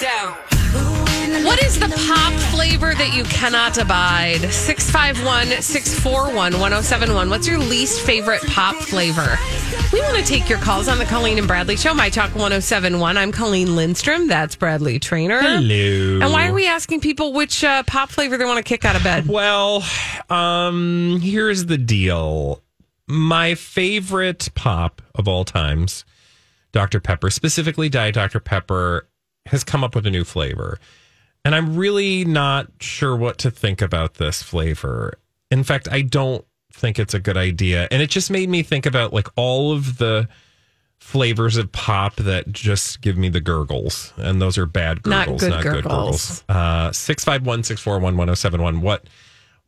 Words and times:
What 0.00 1.60
is 1.64 1.76
the 1.80 1.88
pop 2.06 2.32
flavor 2.52 2.94
that 2.94 3.12
you 3.16 3.24
cannot 3.24 3.78
abide? 3.78 4.52
651 4.52 5.60
641 5.60 6.52
1071. 6.52 7.28
What's 7.28 7.48
your 7.48 7.58
least 7.58 8.06
favorite 8.06 8.40
pop 8.46 8.76
flavor? 8.76 9.36
We 9.92 10.00
want 10.02 10.16
to 10.16 10.22
take 10.22 10.48
your 10.48 10.58
calls 10.58 10.86
on 10.86 10.98
the 10.98 11.04
Colleen 11.04 11.38
and 11.38 11.48
Bradley 11.48 11.76
Show, 11.76 11.94
My 11.94 12.10
Talk 12.10 12.30
1071. 12.30 13.16
I'm 13.16 13.32
Colleen 13.32 13.74
Lindstrom. 13.74 14.28
That's 14.28 14.54
Bradley 14.54 15.00
Traynor. 15.00 15.40
Hello. 15.40 16.20
And 16.22 16.32
why 16.32 16.46
are 16.46 16.52
we 16.52 16.68
asking 16.68 17.00
people 17.00 17.32
which 17.32 17.64
uh, 17.64 17.82
pop 17.82 18.10
flavor 18.10 18.36
they 18.36 18.44
want 18.44 18.58
to 18.58 18.62
kick 18.62 18.84
out 18.84 18.94
of 18.94 19.02
bed? 19.02 19.26
Well, 19.26 19.82
um, 20.30 21.18
here's 21.20 21.66
the 21.66 21.78
deal. 21.78 22.62
My 23.08 23.56
favorite 23.56 24.50
pop 24.54 25.02
of 25.16 25.26
all 25.26 25.44
times, 25.44 26.04
Dr. 26.70 27.00
Pepper, 27.00 27.30
specifically 27.30 27.88
Diet 27.88 28.14
Dr. 28.14 28.38
Pepper, 28.38 29.07
has 29.48 29.64
come 29.64 29.84
up 29.84 29.94
with 29.94 30.06
a 30.06 30.10
new 30.10 30.24
flavor. 30.24 30.78
And 31.44 31.54
I'm 31.54 31.76
really 31.76 32.24
not 32.24 32.68
sure 32.80 33.16
what 33.16 33.38
to 33.38 33.50
think 33.50 33.80
about 33.80 34.14
this 34.14 34.42
flavor. 34.42 35.18
In 35.50 35.64
fact, 35.64 35.88
I 35.90 36.02
don't 36.02 36.44
think 36.72 36.98
it's 36.98 37.14
a 37.14 37.20
good 37.20 37.36
idea. 37.36 37.88
And 37.90 38.02
it 38.02 38.10
just 38.10 38.30
made 38.30 38.48
me 38.48 38.62
think 38.62 38.86
about 38.86 39.12
like 39.12 39.28
all 39.36 39.72
of 39.72 39.98
the 39.98 40.28
flavors 40.98 41.56
of 41.56 41.70
pop 41.72 42.16
that 42.16 42.52
just 42.52 43.00
give 43.00 43.16
me 43.16 43.28
the 43.28 43.40
gurgles. 43.40 44.12
And 44.16 44.42
those 44.42 44.58
are 44.58 44.66
bad 44.66 45.06
Not 45.06 45.26
gurgles, 45.26 45.40
good 45.40 45.50
not 45.50 45.62
good 45.62 45.72
gurgles. 45.84 46.42
gurgles. 46.42 46.44
Uh 46.48 46.92
651 46.92 47.62
641 47.64 48.16
1071. 48.16 48.80
What 48.80 49.08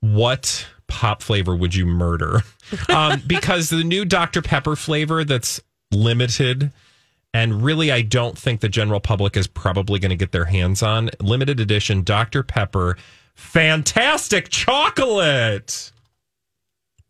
what 0.00 0.66
pop 0.88 1.22
flavor 1.22 1.54
would 1.56 1.74
you 1.74 1.86
murder? 1.86 2.42
Um, 2.88 3.20
because 3.26 3.68
the 3.70 3.82
new 3.82 4.04
Dr. 4.04 4.42
Pepper 4.42 4.76
flavor 4.76 5.24
that's 5.24 5.60
limited 5.90 6.70
and 7.32 7.62
really 7.62 7.90
I 7.92 8.02
don't 8.02 8.36
think 8.36 8.60
the 8.60 8.68
general 8.68 9.00
public 9.00 9.36
is 9.36 9.46
probably 9.46 9.98
going 9.98 10.10
to 10.10 10.16
get 10.16 10.32
their 10.32 10.46
hands 10.46 10.82
on 10.82 11.10
limited 11.20 11.60
edition 11.60 12.02
Dr. 12.02 12.42
Pepper 12.42 12.96
fantastic 13.34 14.48
chocolate. 14.50 15.92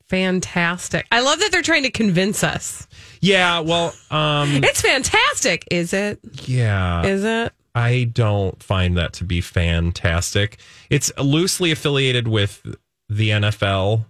Fantastic. 0.09 1.07
I 1.13 1.21
love 1.21 1.39
that 1.39 1.53
they're 1.53 1.63
trying 1.63 1.85
to 1.85 1.91
convince 1.91 2.43
us. 2.43 2.89
Yeah, 3.21 3.61
well, 3.61 3.95
um 4.11 4.57
It's 4.65 4.81
fantastic. 4.81 5.67
Is 5.71 5.93
it? 5.93 6.19
yeah. 6.47 7.05
Is 7.05 7.25
it? 7.25 7.53
I 7.75 8.05
don't 8.13 8.61
find 8.63 8.97
that 8.97 9.13
to 9.15 9.25
be 9.25 9.41
fantastic. 9.41 10.59
It's 10.91 11.13
loosely 11.19 11.71
affiliated 11.71 12.27
with 12.27 12.67
the 13.09 13.31
NFL, 13.31 14.05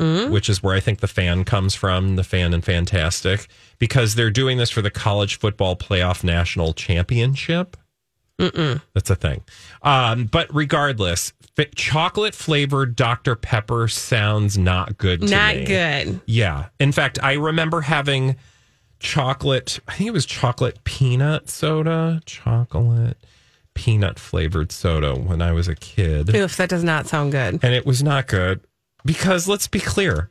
which 0.00 0.48
is 0.48 0.62
where 0.62 0.74
I 0.74 0.80
think 0.80 1.00
the 1.00 1.06
fan 1.08 1.44
comes 1.44 1.74
from, 1.74 2.16
the 2.16 2.24
fan 2.24 2.54
and 2.54 2.64
fantastic, 2.64 3.48
because 3.78 4.14
they're 4.14 4.30
doing 4.30 4.56
this 4.58 4.70
for 4.70 4.80
the 4.82 4.90
college 4.90 5.38
football 5.38 5.76
playoff 5.76 6.24
national 6.24 6.72
championship. 6.72 7.76
Mm-mm. 8.38 8.80
That's 8.94 9.10
a 9.10 9.14
thing. 9.14 9.42
Um, 9.82 10.24
but 10.24 10.48
regardless, 10.54 11.34
chocolate 11.74 12.34
flavored 12.34 12.96
Dr. 12.96 13.36
Pepper 13.36 13.86
sounds 13.86 14.56
not 14.56 14.96
good 14.96 15.20
to 15.20 15.26
Not 15.26 15.56
me. 15.56 15.64
good. 15.66 16.20
Yeah. 16.24 16.68
In 16.78 16.92
fact, 16.92 17.18
I 17.22 17.34
remember 17.34 17.82
having 17.82 18.36
chocolate, 18.98 19.78
I 19.88 19.92
think 19.94 20.08
it 20.08 20.12
was 20.12 20.24
chocolate 20.24 20.82
peanut 20.84 21.50
soda, 21.50 22.22
chocolate 22.24 23.18
peanut 23.74 24.18
flavored 24.18 24.72
soda 24.72 25.14
when 25.14 25.42
I 25.42 25.52
was 25.52 25.68
a 25.68 25.74
kid. 25.74 26.34
Oof, 26.34 26.56
that 26.56 26.70
does 26.70 26.84
not 26.84 27.06
sound 27.06 27.32
good. 27.32 27.60
And 27.62 27.74
it 27.74 27.84
was 27.84 28.02
not 28.02 28.26
good 28.26 28.60
because 29.04 29.48
let's 29.48 29.66
be 29.68 29.80
clear 29.80 30.30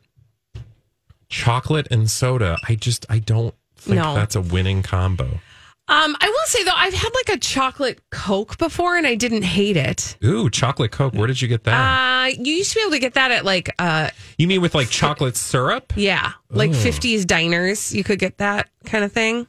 chocolate 1.28 1.86
and 1.90 2.10
soda, 2.10 2.56
I 2.68 2.74
just, 2.74 3.06
I 3.08 3.18
don't 3.18 3.54
think 3.76 3.96
No. 3.96 4.14
that's 4.14 4.34
a 4.34 4.40
winning 4.40 4.82
combo. 4.82 5.40
Um, 5.88 6.16
I 6.20 6.28
will 6.28 6.46
say 6.46 6.62
though, 6.62 6.70
I've 6.74 6.94
had 6.94 7.10
like 7.14 7.36
a 7.36 7.38
chocolate 7.40 8.00
Coke 8.10 8.58
before, 8.58 8.96
and 8.96 9.06
I 9.08 9.16
didn't 9.16 9.42
hate 9.42 9.76
it. 9.76 10.16
Ooh, 10.24 10.48
chocolate 10.48 10.92
Coke. 10.92 11.14
Where 11.14 11.26
did 11.26 11.42
you 11.42 11.48
get 11.48 11.64
that? 11.64 11.72
Uh, 11.74 12.36
you 12.40 12.52
used 12.54 12.70
to 12.72 12.76
be 12.76 12.82
able 12.82 12.92
to 12.92 13.00
get 13.00 13.14
that 13.14 13.32
at 13.32 13.44
like, 13.44 13.74
uh, 13.80 14.10
you 14.38 14.46
mean 14.46 14.60
with 14.60 14.72
like 14.76 14.88
chocolate 14.88 15.36
syrup? 15.36 15.92
yeah, 15.96 16.32
like 16.48 16.72
fifties 16.74 17.24
diners. 17.24 17.92
You 17.92 18.04
could 18.04 18.20
get 18.20 18.38
that 18.38 18.68
kind 18.84 19.02
of 19.04 19.10
thing. 19.12 19.48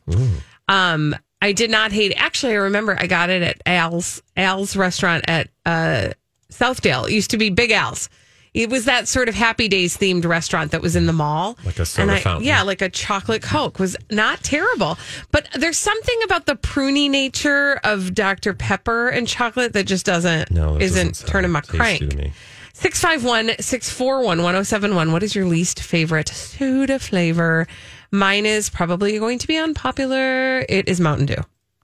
Um, 0.68 1.16
I 1.44 1.52
did 1.52 1.70
not 1.70 1.92
hate. 1.92 2.14
Actually, 2.18 2.54
I 2.54 2.58
remember 2.58 2.98
I 3.00 3.06
got 3.06 3.30
it 3.30 3.44
at 3.44 3.62
Al's 3.68 4.24
Al's 4.36 4.76
restaurant 4.76 5.26
at 5.28 5.50
uh 5.68 6.10
Southdale. 6.52 7.08
It 7.08 7.14
used 7.14 7.30
to 7.32 7.38
be 7.38 7.52
Big 7.52 7.70
Al's. 7.72 8.10
It 8.54 8.70
was 8.70 8.84
that 8.86 9.08
sort 9.08 9.30
of 9.30 9.36
Happy 9.36 9.70
Days 9.70 9.98
themed 9.98 10.26
restaurant 10.26 10.72
that 10.72 10.82
was 10.82 10.98
in 10.98 11.06
the 11.06 11.14
mall. 11.14 11.58
Like 11.64 11.80
a 11.80 11.86
soda 11.86 12.02
and 12.02 12.12
I, 12.12 12.20
fountain. 12.20 12.46
Yeah, 12.46 12.64
like 12.64 12.82
a 12.82 12.90
chocolate 12.90 13.42
Coke 13.42 13.80
was 13.80 13.96
not 14.10 14.44
terrible. 14.44 14.98
But 15.32 15.48
there's 15.54 15.78
something 15.78 16.20
about 16.26 16.48
the 16.48 16.56
pruny 16.58 17.10
nature 17.10 17.80
of 17.86 18.14
Dr. 18.14 18.54
Pepper 18.54 19.08
and 19.08 19.26
chocolate 19.26 19.72
that 19.74 19.86
just 19.86 20.06
doesn't 20.06 20.52
No, 20.52 20.74
that 20.74 20.82
isn't 20.82 21.08
doesn't 21.10 21.28
turning 21.30 21.52
my 21.52 21.62
crank. 21.62 22.10
to 22.10 22.16
me. 22.18 22.34
651 22.74 23.62
641 23.62 24.38
1071. 24.40 25.12
What 25.14 25.24
is 25.24 25.34
your 25.36 25.46
least 25.46 25.82
favorite 25.82 26.28
soda 26.30 27.00
flavor? 27.00 27.68
Mine 28.12 28.46
is 28.46 28.70
probably 28.70 29.18
going 29.20 29.40
to 29.40 29.48
be 29.48 29.56
unpopular. 29.58 30.66
It 30.68 30.90
is 30.90 31.00
Mountain 31.00 31.28
Dew. 31.28 31.44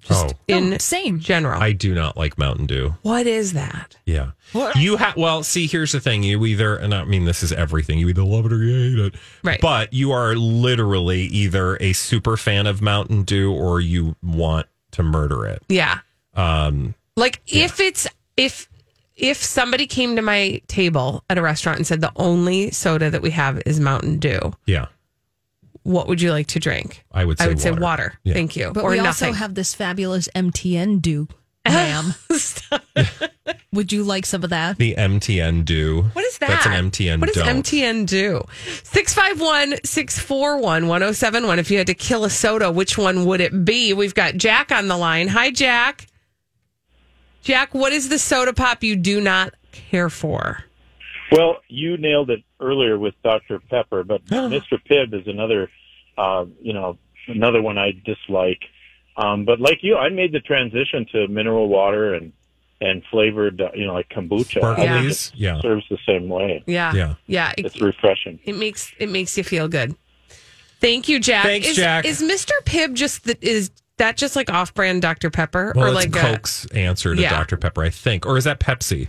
Oh, 0.09 0.29
In 0.47 0.73
Oh, 0.73 0.77
same. 0.77 1.19
general. 1.19 1.61
I 1.61 1.71
do 1.71 1.93
not 1.95 2.17
like 2.17 2.37
Mountain 2.37 2.65
Dew. 2.67 2.95
what 3.01 3.27
is 3.27 3.53
that? 3.53 3.97
Yeah. 4.05 4.31
You 4.75 4.97
have 4.97 5.17
well, 5.17 5.43
see, 5.43 5.67
here's 5.67 5.91
the 5.91 5.99
thing. 5.99 6.23
You 6.23 6.45
either 6.45 6.75
and 6.75 6.93
I 6.93 7.03
mean 7.05 7.25
this 7.25 7.43
is 7.43 7.51
everything. 7.51 7.99
You 7.99 8.09
either 8.09 8.23
love 8.23 8.45
it 8.45 8.53
or 8.53 8.63
you 8.63 8.97
hate 8.97 9.05
it. 9.07 9.15
Right. 9.43 9.59
But 9.61 9.93
you 9.93 10.11
are 10.11 10.35
literally 10.35 11.21
either 11.23 11.77
a 11.81 11.93
super 11.93 12.37
fan 12.37 12.67
of 12.67 12.81
Mountain 12.81 13.23
Dew 13.23 13.51
or 13.53 13.79
you 13.81 14.15
want 14.23 14.67
to 14.91 15.03
murder 15.03 15.45
it. 15.45 15.63
Yeah. 15.69 15.99
Um 16.35 16.95
Like 17.15 17.41
if 17.47 17.79
it's 17.79 18.07
if 18.37 18.69
if 19.15 19.37
somebody 19.43 19.87
came 19.87 20.15
to 20.15 20.21
my 20.21 20.61
table 20.67 21.23
at 21.29 21.37
a 21.39 21.41
restaurant 21.41 21.77
and 21.79 21.87
said 21.87 22.01
the 22.01 22.11
only 22.17 22.69
soda 22.71 23.09
that 23.09 23.21
we 23.23 23.31
have 23.31 23.59
is 23.65 23.79
Mountain 23.79 24.19
Dew, 24.19 24.53
yeah. 24.67 24.85
What 25.87 26.07
would 26.09 26.21
you 26.21 26.31
like 26.31 26.47
to 26.47 26.59
drink? 26.59 27.03
I 27.13 27.23
would 27.23 27.37
say 27.39 27.45
I 27.45 27.47
would 27.47 27.61
say 27.61 27.71
water. 27.71 27.81
water. 27.81 28.19
Yeah. 28.23 28.33
Thank 28.33 28.55
you. 28.57 28.71
But 28.73 28.83
or 28.83 28.91
we 28.91 28.97
nothing. 28.97 29.29
also 29.29 29.31
have 29.37 29.55
this 29.55 29.73
fabulous 29.73 30.27
MTN 30.35 31.01
Dew, 31.01 31.27
ma'am. 31.65 32.13
Would 33.71 33.93
you 33.93 34.03
like 34.03 34.25
some 34.25 34.43
of 34.43 34.49
that? 34.49 34.77
The 34.77 34.95
MTN 34.97 35.63
Dew. 35.63 36.03
What 36.13 36.25
is 36.25 36.37
that? 36.39 36.49
That's 36.49 36.65
an 36.65 36.91
MTN 36.91 37.19
What 37.21 37.33
does 37.33 37.43
don't. 37.43 37.63
MTN 37.63 38.05
do? 38.05 38.41
651 38.83 39.77
641 39.85 40.87
1071. 40.87 41.59
If 41.59 41.71
you 41.71 41.77
had 41.77 41.87
to 41.87 41.93
kill 41.93 42.25
a 42.25 42.29
soda, 42.29 42.71
which 42.71 42.97
one 42.97 43.25
would 43.25 43.39
it 43.39 43.63
be? 43.65 43.93
We've 43.93 44.15
got 44.15 44.35
Jack 44.35 44.71
on 44.71 44.87
the 44.87 44.97
line. 44.97 45.27
Hi, 45.29 45.51
Jack. 45.51 46.07
Jack, 47.43 47.73
what 47.73 47.93
is 47.93 48.09
the 48.09 48.19
soda 48.19 48.51
pop 48.51 48.83
you 48.83 48.95
do 48.97 49.21
not 49.21 49.53
care 49.71 50.09
for? 50.09 50.65
Well, 51.31 51.57
you 51.67 51.97
nailed 51.97 52.29
it 52.29 52.43
earlier 52.59 52.97
with 52.97 53.13
Dr. 53.23 53.59
Pepper, 53.59 54.03
but 54.03 54.23
Mr. 54.27 54.79
Pibb 54.89 55.13
is 55.13 55.27
another, 55.27 55.69
uh, 56.17 56.45
you 56.61 56.73
know, 56.73 56.97
another 57.27 57.61
one 57.61 57.77
I 57.77 57.91
dislike. 58.05 58.61
Um, 59.17 59.45
but 59.45 59.59
like 59.59 59.79
you, 59.81 59.97
I 59.97 60.09
made 60.09 60.31
the 60.31 60.39
transition 60.39 61.05
to 61.11 61.27
mineral 61.27 61.67
water 61.69 62.13
and 62.13 62.33
and 62.79 63.01
flavored, 63.09 63.59
uh, 63.59 63.71
you 63.73 63.87
know, 63.87 63.93
like 63.93 64.07
kombucha. 64.09 64.61
I 64.63 64.75
think 64.75 64.89
Sparklies? 64.91 65.33
it 65.33 65.39
Yeah. 65.39 65.61
serves 65.61 65.83
the 65.89 65.97
same 66.05 66.29
way. 66.29 66.63
Yeah. 66.67 66.93
Yeah. 66.93 67.13
Yeah. 67.25 67.53
It, 67.57 67.65
It's 67.65 67.81
refreshing. 67.81 68.39
it 68.45 68.55
makes 68.55 68.91
it 68.99 69.09
makes 69.09 69.35
you 69.35 69.43
feel 69.43 69.67
good. 69.67 69.95
Thank 70.79 71.09
you, 71.09 71.19
Jack. 71.19 71.45
Thanks, 71.45 71.69
is, 71.69 71.75
Jack. 71.75 72.05
Is 72.05 72.21
Mr. 72.21 72.51
Pibb 72.65 72.93
just 72.93 73.23
the, 73.23 73.35
is 73.41 73.71
that 73.97 74.15
just 74.15 74.35
like 74.35 74.51
off 74.51 74.75
brand 74.75 75.01
Dr. 75.01 75.31
Pepper? 75.31 75.73
Well, 75.75 75.85
or 75.85 75.87
it's 75.87 75.95
like 75.95 76.15
a- 76.15 76.33
Coke's 76.35 76.67
answer 76.67 77.15
to 77.15 77.19
Yeah. 77.21 77.31
Dr. 77.31 77.57
Pepper, 77.57 77.81
I 77.81 77.89
think. 77.89 78.27
Or 78.27 78.37
is 78.37 78.43
that 78.43 78.59
Pepsi? 78.59 79.07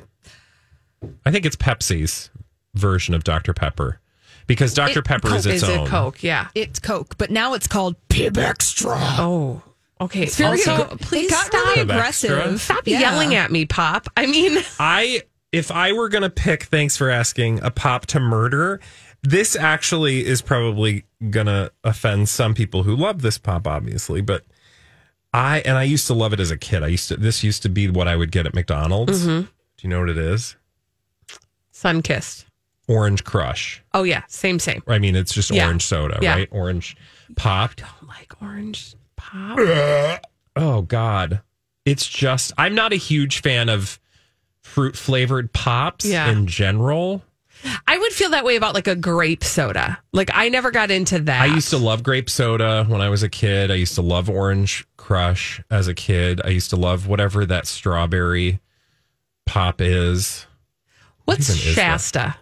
I 1.25 1.31
think 1.31 1.47
it's 1.47 1.57
Pepsi's 1.57 2.31
version 2.75 3.15
of 3.15 3.25
Dr. 3.25 3.53
Pepper. 3.55 4.01
Because 4.47 4.73
Dr. 4.73 5.01
It- 5.01 5.05
Pepper 5.05 5.35
is 5.35 5.45
its 5.47 5.63
is 5.63 5.69
own. 5.69 5.87
it 5.87 5.89
Coke? 5.91 6.23
Yeah. 6.23 6.49
It's 6.55 6.79
Coke, 6.79 7.17
but 7.19 7.31
now 7.31 7.53
it's 7.55 7.67
called 7.67 7.97
Pibb 8.09 8.33
Xtra. 8.35 8.97
Oh. 9.19 9.63
Okay. 10.01 10.23
It's 10.23 10.37
very 10.37 10.51
also, 10.61 10.85
aggr- 10.85 11.01
please 11.01 11.27
it 11.27 11.31
got 11.31 11.47
stop. 11.47 11.65
really 11.67 11.77
Pibb 11.83 11.91
Xtra? 11.91 11.91
aggressive. 11.95 12.61
Stop 12.61 12.87
Yeah. 12.87 13.01
yelling 13.01 13.35
at 13.35 13.51
me, 13.53 13.67
Pop. 13.67 14.09
I 14.17 14.27
mean, 14.27 14.59
I 14.81 15.23
if 15.53 15.71
I 15.71 15.93
were 15.93 16.09
gonna 16.09 16.31
pick, 16.31 16.65
thanks 16.65 16.97
for 16.97 17.11
asking, 17.11 17.63
a 17.63 17.71
pop 17.71 18.07
to 18.07 18.21
murder, 18.21 18.81
this 19.23 19.57
actually 19.57 20.25
is 20.25 20.41
probably 20.43 21.05
gonna 21.31 21.71
offend 21.85 22.29
some 22.29 22.55
people 22.55 22.85
who 22.85 22.95
love 22.97 23.23
this 23.23 23.39
pop, 23.39 23.67
obviously, 23.67 24.21
but 24.21 24.45
I 25.35 25.61
and 25.61 25.77
I 25.77 25.83
used 25.83 26.07
to 26.07 26.15
love 26.15 26.33
it 26.33 26.41
as 26.41 26.51
a 26.51 26.57
kid. 26.57 26.83
I 26.83 26.87
used 26.89 27.09
to 27.09 27.17
this 27.17 27.43
used 27.45 27.63
to 27.65 27.69
be 27.69 27.89
what 27.89 28.09
I 28.09 28.17
would 28.17 28.31
get 28.33 28.47
at 28.47 28.55
McDonald's. 28.55 29.27
Mm-hmm. 29.27 29.41
Do 29.43 29.49
you 29.83 29.89
know 29.91 30.01
what 30.01 30.09
it 30.11 30.19
is? 30.19 30.57
Sun 31.79 32.03
kissed. 32.03 32.45
Orange 32.89 33.23
Crush. 33.23 33.81
Oh 33.95 34.03
yeah, 34.03 34.23
same 34.27 34.59
same. 34.59 34.83
I 34.89 34.99
mean, 34.99 35.15
it's 35.15 35.33
just 35.33 35.53
Yeah. 35.53 35.67
orange 35.67 35.85
soda, 35.85 36.19
Yeah. 36.21 36.35
right? 36.35 36.49
Orange 36.51 36.97
pop. 37.37 37.77
Don't 37.77 38.09
like 38.09 38.33
orange 38.43 38.95
pop. 39.17 39.59
Oh 40.57 40.83
God, 40.83 41.41
it's 41.85 42.05
just 42.09 42.51
I'm 42.59 42.75
not 42.75 42.93
a 42.93 42.97
huge 42.97 43.43
fan 43.43 43.69
of 43.69 44.01
fruit 44.61 44.97
flavored 44.97 45.53
pops 45.53 46.05
Yeah. 46.05 46.29
in 46.33 46.49
general. 46.49 47.23
I 47.87 47.97
would 47.97 48.13
feel 48.13 48.31
that 48.31 48.45
way 48.45 48.57
about 48.57 48.75
like 48.75 48.89
a 48.89 48.97
grape 48.97 49.45
soda. 49.45 50.01
Like 50.13 50.31
I 50.35 50.49
never 50.49 50.73
got 50.73 50.91
into 50.91 51.21
that. 51.21 51.43
I 51.43 51.47
used 51.47 51.71
to 51.71 51.79
love 51.79 52.03
grape 52.03 52.29
soda 52.29 52.85
when 52.89 53.01
I 53.01 53.09
was 53.09 53.23
a 53.23 53.29
kid. 53.29 53.71
I 53.71 53.75
used 53.75 53.95
to 53.95 54.03
love 54.03 54.29
Orange 54.29 54.85
Crush 54.97 55.63
as 55.71 55.87
a 55.87 55.95
kid. 55.95 56.41
I 56.45 56.49
used 56.49 56.71
to 56.71 56.77
love 56.77 57.07
whatever 57.07 57.47
that 57.47 57.69
strawberry 57.69 58.59
pop 59.47 59.81
is. 59.81 60.45
What's? 61.29 61.55
Shasta? 61.55 62.37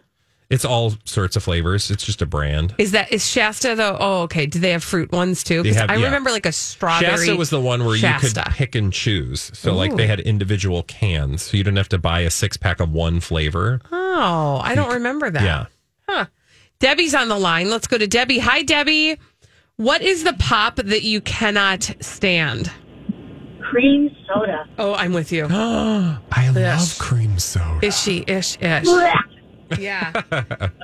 It's 0.49 0.65
all 0.65 0.95
sorts 1.05 1.35
of 1.35 1.43
flavors. 1.43 1.91
It's 1.91 2.05
just 2.07 2.23
a 2.23 2.27
brand. 2.27 2.73
Is 2.79 2.93
that 2.93 3.13
is 3.13 3.27
Shasta 3.29 3.75
though? 3.75 3.97
Oh, 3.99 4.23
okay. 4.23 4.47
Do 4.47 4.61
they 4.61 4.71
have 4.71 4.85
fruit 4.85 5.11
ones 5.11 5.43
too? 5.43 5.65
They 5.65 5.71
'Cause 5.71 5.81
have- 5.81 5.91
I 5.91 5.97
yeah. 5.97 6.05
remember 6.05 6.31
like 6.31 6.47
a 6.47 6.53
strawberry. 6.53 7.11
Shasta 7.17 7.35
was 7.35 7.51
the 7.51 7.61
one 7.61 7.85
where 7.85 7.97
you 7.97 8.09
could 8.21 8.39
pick 8.53 8.77
and 8.77 8.93
choose. 8.93 9.51
So 9.55 9.75
like 9.75 9.97
they 9.97 10.07
had 10.07 10.21
individual 10.21 10.85
cans, 10.85 11.43
so 11.43 11.57
you 11.57 11.65
didn't 11.65 11.79
have 11.79 11.89
to 11.89 11.99
buy 11.99 12.21
a 12.21 12.31
six 12.31 12.57
pack 12.57 12.79
of 12.79 12.93
one 12.93 13.19
flavor. 13.19 13.81
Oh, 13.91 14.61
I 14.63 14.77
don't 14.77 14.93
remember 14.93 15.31
that. 15.31 15.43
Yeah. 15.43 15.67
Huh. 16.09 16.27
Debbie's 16.79 17.15
on 17.15 17.27
the 17.29 17.39
line. 17.39 17.69
Let's 17.69 17.89
go 17.89 17.99
to 17.99 18.07
Debbie. 18.07 18.39
Hi, 18.39 18.63
Debbie. 18.63 19.17
What 19.79 20.01
is 20.01 20.23
the 20.23 20.35
pop 20.35 20.77
that 20.77 21.03
you 21.03 21.21
cannot 21.23 21.91
stand? 22.01 22.71
Cream 23.77 24.17
soda. 24.27 24.65
Oh, 24.79 24.95
I'm 24.95 25.13
with 25.13 25.33
you. 25.33 25.47
I 25.51 26.19
Yes. 26.55 26.99
love 26.99 27.07
cream 27.07 27.39
soda. 27.39 27.79
Is 27.85 27.99
she 28.01 28.25
ish 28.27 28.57
ish? 28.61 28.87
Yeah. 29.79 30.23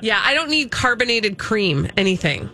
Yeah. 0.01 0.21
I 0.23 0.33
don't 0.33 0.49
need 0.49 0.69
carbonated 0.71 1.37
cream, 1.39 1.89
anything. 1.97 2.49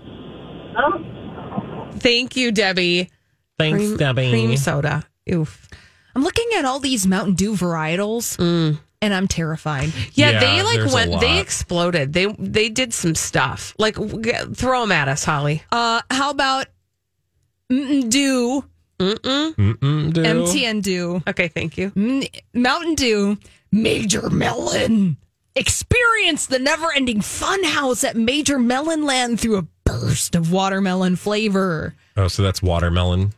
Oh, 0.77 1.87
Thank 1.97 2.37
you, 2.37 2.51
Debbie. 2.51 3.09
Thanks, 3.57 3.77
Cream, 3.79 3.97
Debbie. 3.97 4.29
cream 4.29 4.55
soda. 4.57 5.03
Oof. 5.33 5.67
I'm 6.15 6.23
looking 6.23 6.47
at 6.57 6.63
all 6.65 6.79
these 6.79 7.05
Mountain 7.05 7.33
Dew 7.35 7.53
varietals, 7.53 8.37
and 8.39 9.13
I'm 9.13 9.27
terrified. 9.27 9.91
Yeah, 10.13 10.29
Yeah, 10.31 10.39
they 10.39 10.61
like 10.61 10.77
there's 10.79 10.91
a 10.91 10.95
went. 10.95 11.19
They 11.19 11.33
lot. 11.35 11.41
exploded. 11.41 12.13
They 12.13 12.27
they 12.39 12.69
did 12.69 12.93
some 12.93 13.15
stuff. 13.15 13.75
Like 13.77 13.95
w- 13.95 14.21
g- 14.21 14.31
throw 14.53 14.81
them 14.81 14.91
at 14.93 15.07
us, 15.09 15.25
Holly. 15.25 15.61
Uh, 15.71 16.01
how 16.09 16.29
about 16.31 16.67
Mountain 17.69 18.09
Dew, 18.09 18.63
Mm-mm. 18.99 19.55
Mm-mm, 19.55 20.13
do. 20.13 20.21
MTN 20.23 20.81
Dew, 20.81 21.23
Okay, 21.27 21.47
thank 21.47 21.77
you. 21.77 21.91
Mm, 21.91 22.29
Mountain 22.53 22.95
Dew, 22.95 23.37
Major 23.71 24.29
Melon. 24.29 25.17
Experience 25.55 26.45
the 26.45 26.59
never-ending 26.59 27.21
fun 27.21 27.63
house 27.63 28.03
at 28.03 28.15
Major 28.15 28.59
Melon 28.59 29.03
Land 29.05 29.39
through 29.39 29.57
a 29.57 29.67
burst 29.85 30.35
of 30.35 30.51
watermelon 30.51 31.15
flavor. 31.15 31.95
Oh, 32.15 32.27
so 32.27 32.43
that's 32.43 32.61
watermelon. 32.61 33.33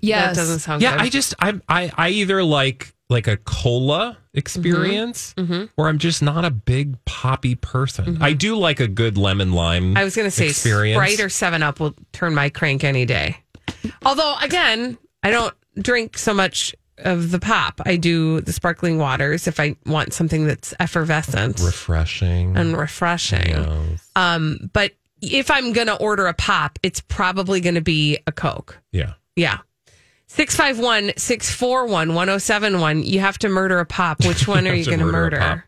Yes, 0.00 0.36
That 0.36 0.42
doesn't 0.42 0.58
sound 0.60 0.80
good. 0.80 0.84
Yeah, 0.86 0.96
good. 0.96 1.02
I 1.02 1.08
just 1.08 1.34
I 1.40 1.60
I 1.68 1.90
I 1.96 2.08
either 2.10 2.44
like 2.44 2.94
like 3.08 3.26
a 3.26 3.36
cola 3.38 4.16
experience, 4.34 5.34
Mm-hmm. 5.36 5.64
or 5.76 5.88
I'm 5.88 5.98
just 5.98 6.22
not 6.22 6.44
a 6.44 6.50
big 6.50 7.02
poppy 7.04 7.56
person. 7.56 8.18
I 8.20 8.32
do 8.34 8.56
like 8.56 8.78
a 8.78 8.86
good 8.86 9.18
lemon 9.18 9.52
lime. 9.52 9.96
I 9.96 10.04
was 10.04 10.14
going 10.14 10.26
to 10.26 10.30
say 10.30 10.46
experience. 10.48 10.96
Sprite 10.96 11.20
or 11.20 11.28
Seven 11.28 11.62
Up 11.64 11.80
will 11.80 11.94
turn 12.12 12.34
my 12.34 12.50
crank 12.50 12.84
any 12.84 13.04
day. 13.04 13.36
Although, 14.04 14.36
again, 14.42 14.98
I 15.22 15.30
don't 15.30 15.54
drink 15.76 16.18
so 16.18 16.34
much 16.34 16.74
of 16.98 17.30
the 17.30 17.38
pop. 17.38 17.80
I 17.86 17.96
do 17.96 18.40
the 18.40 18.52
sparkling 18.52 18.98
waters 18.98 19.46
if 19.46 19.58
I 19.58 19.76
want 19.86 20.12
something 20.12 20.46
that's 20.46 20.74
effervescent 20.80 21.60
refreshing. 21.60 22.56
and 22.56 22.76
refreshing. 22.76 23.48
Yes. 23.48 24.10
Um, 24.16 24.70
but 24.72 24.92
if 25.22 25.50
I'm 25.50 25.72
going 25.72 25.86
to 25.86 25.96
order 25.96 26.26
a 26.26 26.34
pop, 26.34 26.78
it's 26.82 27.00
probably 27.00 27.60
going 27.60 27.74
to 27.74 27.80
be 27.80 28.18
a 28.26 28.32
Coke. 28.32 28.78
yeah. 28.92 29.14
Yeah. 29.36 29.58
651 30.26 31.16
641 31.16 32.14
1071. 32.14 33.02
You 33.02 33.18
have 33.20 33.38
to 33.38 33.48
murder 33.48 33.80
a 33.80 33.86
pop. 33.86 34.24
Which 34.24 34.46
one 34.46 34.68
are 34.68 34.74
you 34.76 34.84
going 34.84 35.00
to 35.00 35.04
murder 35.04 35.40
murder? 35.40 35.64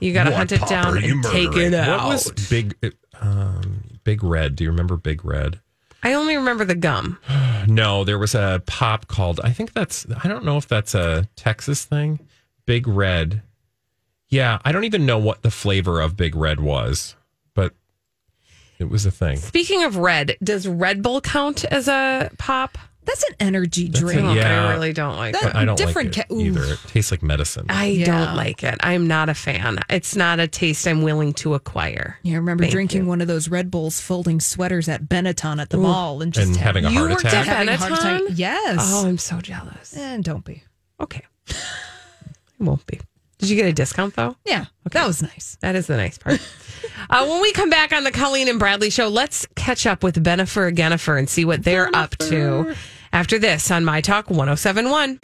You 0.00 0.12
got 0.12 0.24
to 0.24 0.34
hunt 0.34 0.52
it 0.52 0.66
down 0.66 0.96
and 1.02 1.22
take 1.22 1.54
it 1.56 1.74
out. 1.74 1.98
What 1.98 2.08
was 2.08 2.48
big 2.48 2.74
um, 3.20 3.98
Big 4.04 4.22
Red? 4.22 4.56
Do 4.56 4.64
you 4.64 4.70
remember 4.70 4.96
Big 4.96 5.24
Red? 5.24 5.60
I 6.02 6.12
only 6.12 6.36
remember 6.36 6.64
the 6.64 6.74
gum. 6.74 7.18
No, 7.68 8.04
there 8.04 8.16
was 8.16 8.32
a 8.36 8.62
pop 8.64 9.08
called 9.08 9.40
I 9.42 9.50
think 9.50 9.72
that's 9.72 10.06
I 10.22 10.28
don't 10.28 10.44
know 10.44 10.56
if 10.56 10.68
that's 10.68 10.94
a 10.94 11.28
Texas 11.34 11.84
thing. 11.84 12.20
Big 12.64 12.86
Red. 12.86 13.42
Yeah, 14.28 14.60
I 14.64 14.70
don't 14.70 14.84
even 14.84 15.04
know 15.04 15.18
what 15.18 15.42
the 15.42 15.50
flavor 15.50 16.00
of 16.00 16.16
Big 16.16 16.36
Red 16.36 16.60
was, 16.60 17.16
but 17.54 17.74
it 18.78 18.84
was 18.88 19.04
a 19.04 19.10
thing. 19.10 19.38
Speaking 19.38 19.82
of 19.82 19.96
red, 19.96 20.36
does 20.40 20.68
Red 20.68 21.02
Bull 21.02 21.20
count 21.20 21.64
as 21.64 21.88
a 21.88 22.30
pop? 22.38 22.78
That's 23.06 23.22
an 23.24 23.34
energy 23.40 23.86
That's 23.88 23.98
a- 24.00 24.04
drink. 24.04 24.36
Yeah. 24.36 24.66
I 24.68 24.72
really 24.72 24.92
don't 24.92 25.16
like 25.16 25.32
That- 25.40 25.54
I 25.56 25.64
don't 25.64 25.76
Different 25.78 26.16
like 26.16 26.26
it 26.26 26.28
ca- 26.28 26.36
either. 26.38 26.64
It 26.64 26.78
tastes 26.88 27.10
like 27.10 27.22
medicine. 27.22 27.66
I 27.68 27.86
Yeah. 27.86 28.04
don't 28.06 28.36
like 28.36 28.62
it. 28.64 28.76
I'm 28.80 29.06
not 29.06 29.28
a 29.28 29.34
fan. 29.34 29.78
It's 29.88 30.14
not 30.16 30.40
a 30.40 30.46
taste 30.48 30.86
I'm 30.86 31.02
willing 31.02 31.32
to 31.34 31.54
acquire. 31.54 32.18
Yeah, 32.22 32.34
I 32.34 32.36
remember 32.36 32.64
Thank 32.64 32.72
drinking 32.72 33.02
you. 33.02 33.08
one 33.08 33.20
of 33.20 33.28
those 33.28 33.48
Red 33.48 33.70
Bulls 33.70 34.00
folding 34.00 34.40
sweaters 34.40 34.88
at 34.88 35.04
Benetton 35.08 35.60
at 35.60 35.70
the 35.70 35.78
mall 35.78 36.20
and 36.20 36.32
just 36.32 36.48
And 36.48 36.56
having 36.56 36.84
a 36.84 36.90
heart 36.90 37.10
worked 37.10 37.20
attack. 37.22 37.46
at 37.48 37.56
having 37.56 37.68
a 37.68 37.76
heart 37.76 37.92
attack. 37.92 38.20
Benetton? 38.22 38.32
Yes. 38.34 38.76
Oh, 38.80 39.06
I'm 39.06 39.18
so 39.18 39.40
jealous. 39.40 39.94
and 39.96 40.22
don't 40.24 40.44
be. 40.44 40.64
Okay. 41.00 41.22
I 41.50 41.54
won't 42.58 42.84
be. 42.86 43.00
Did 43.38 43.50
you 43.50 43.56
get 43.56 43.66
a 43.66 43.72
discount 43.72 44.14
though? 44.16 44.34
Yeah, 44.46 44.64
that 44.90 45.06
was 45.06 45.22
nice. 45.22 45.58
That 45.60 45.76
is 45.76 45.86
the 45.86 45.96
nice 45.98 46.16
part. 46.16 46.40
uh, 47.10 47.26
when 47.26 47.42
we 47.42 47.52
come 47.52 47.68
back 47.68 47.92
on 47.92 48.02
the 48.02 48.10
Colleen 48.10 48.48
and 48.48 48.58
Bradley 48.58 48.88
show, 48.88 49.08
let's 49.08 49.46
catch 49.56 49.86
up 49.86 50.02
with 50.02 50.22
Benifer 50.24 50.72
Agenifer 50.74 51.18
and 51.18 51.28
see 51.28 51.44
what 51.44 51.62
they're 51.62 51.94
up 51.94 52.16
to 52.16 52.74
after 53.12 53.38
this 53.38 53.70
on 53.70 53.84
My 53.84 54.00
Talk 54.00 54.30
1071. 54.30 55.20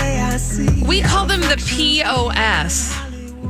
We 0.87 1.03
call 1.03 1.27
them 1.27 1.41
the 1.41 1.63
POS, 1.69 2.97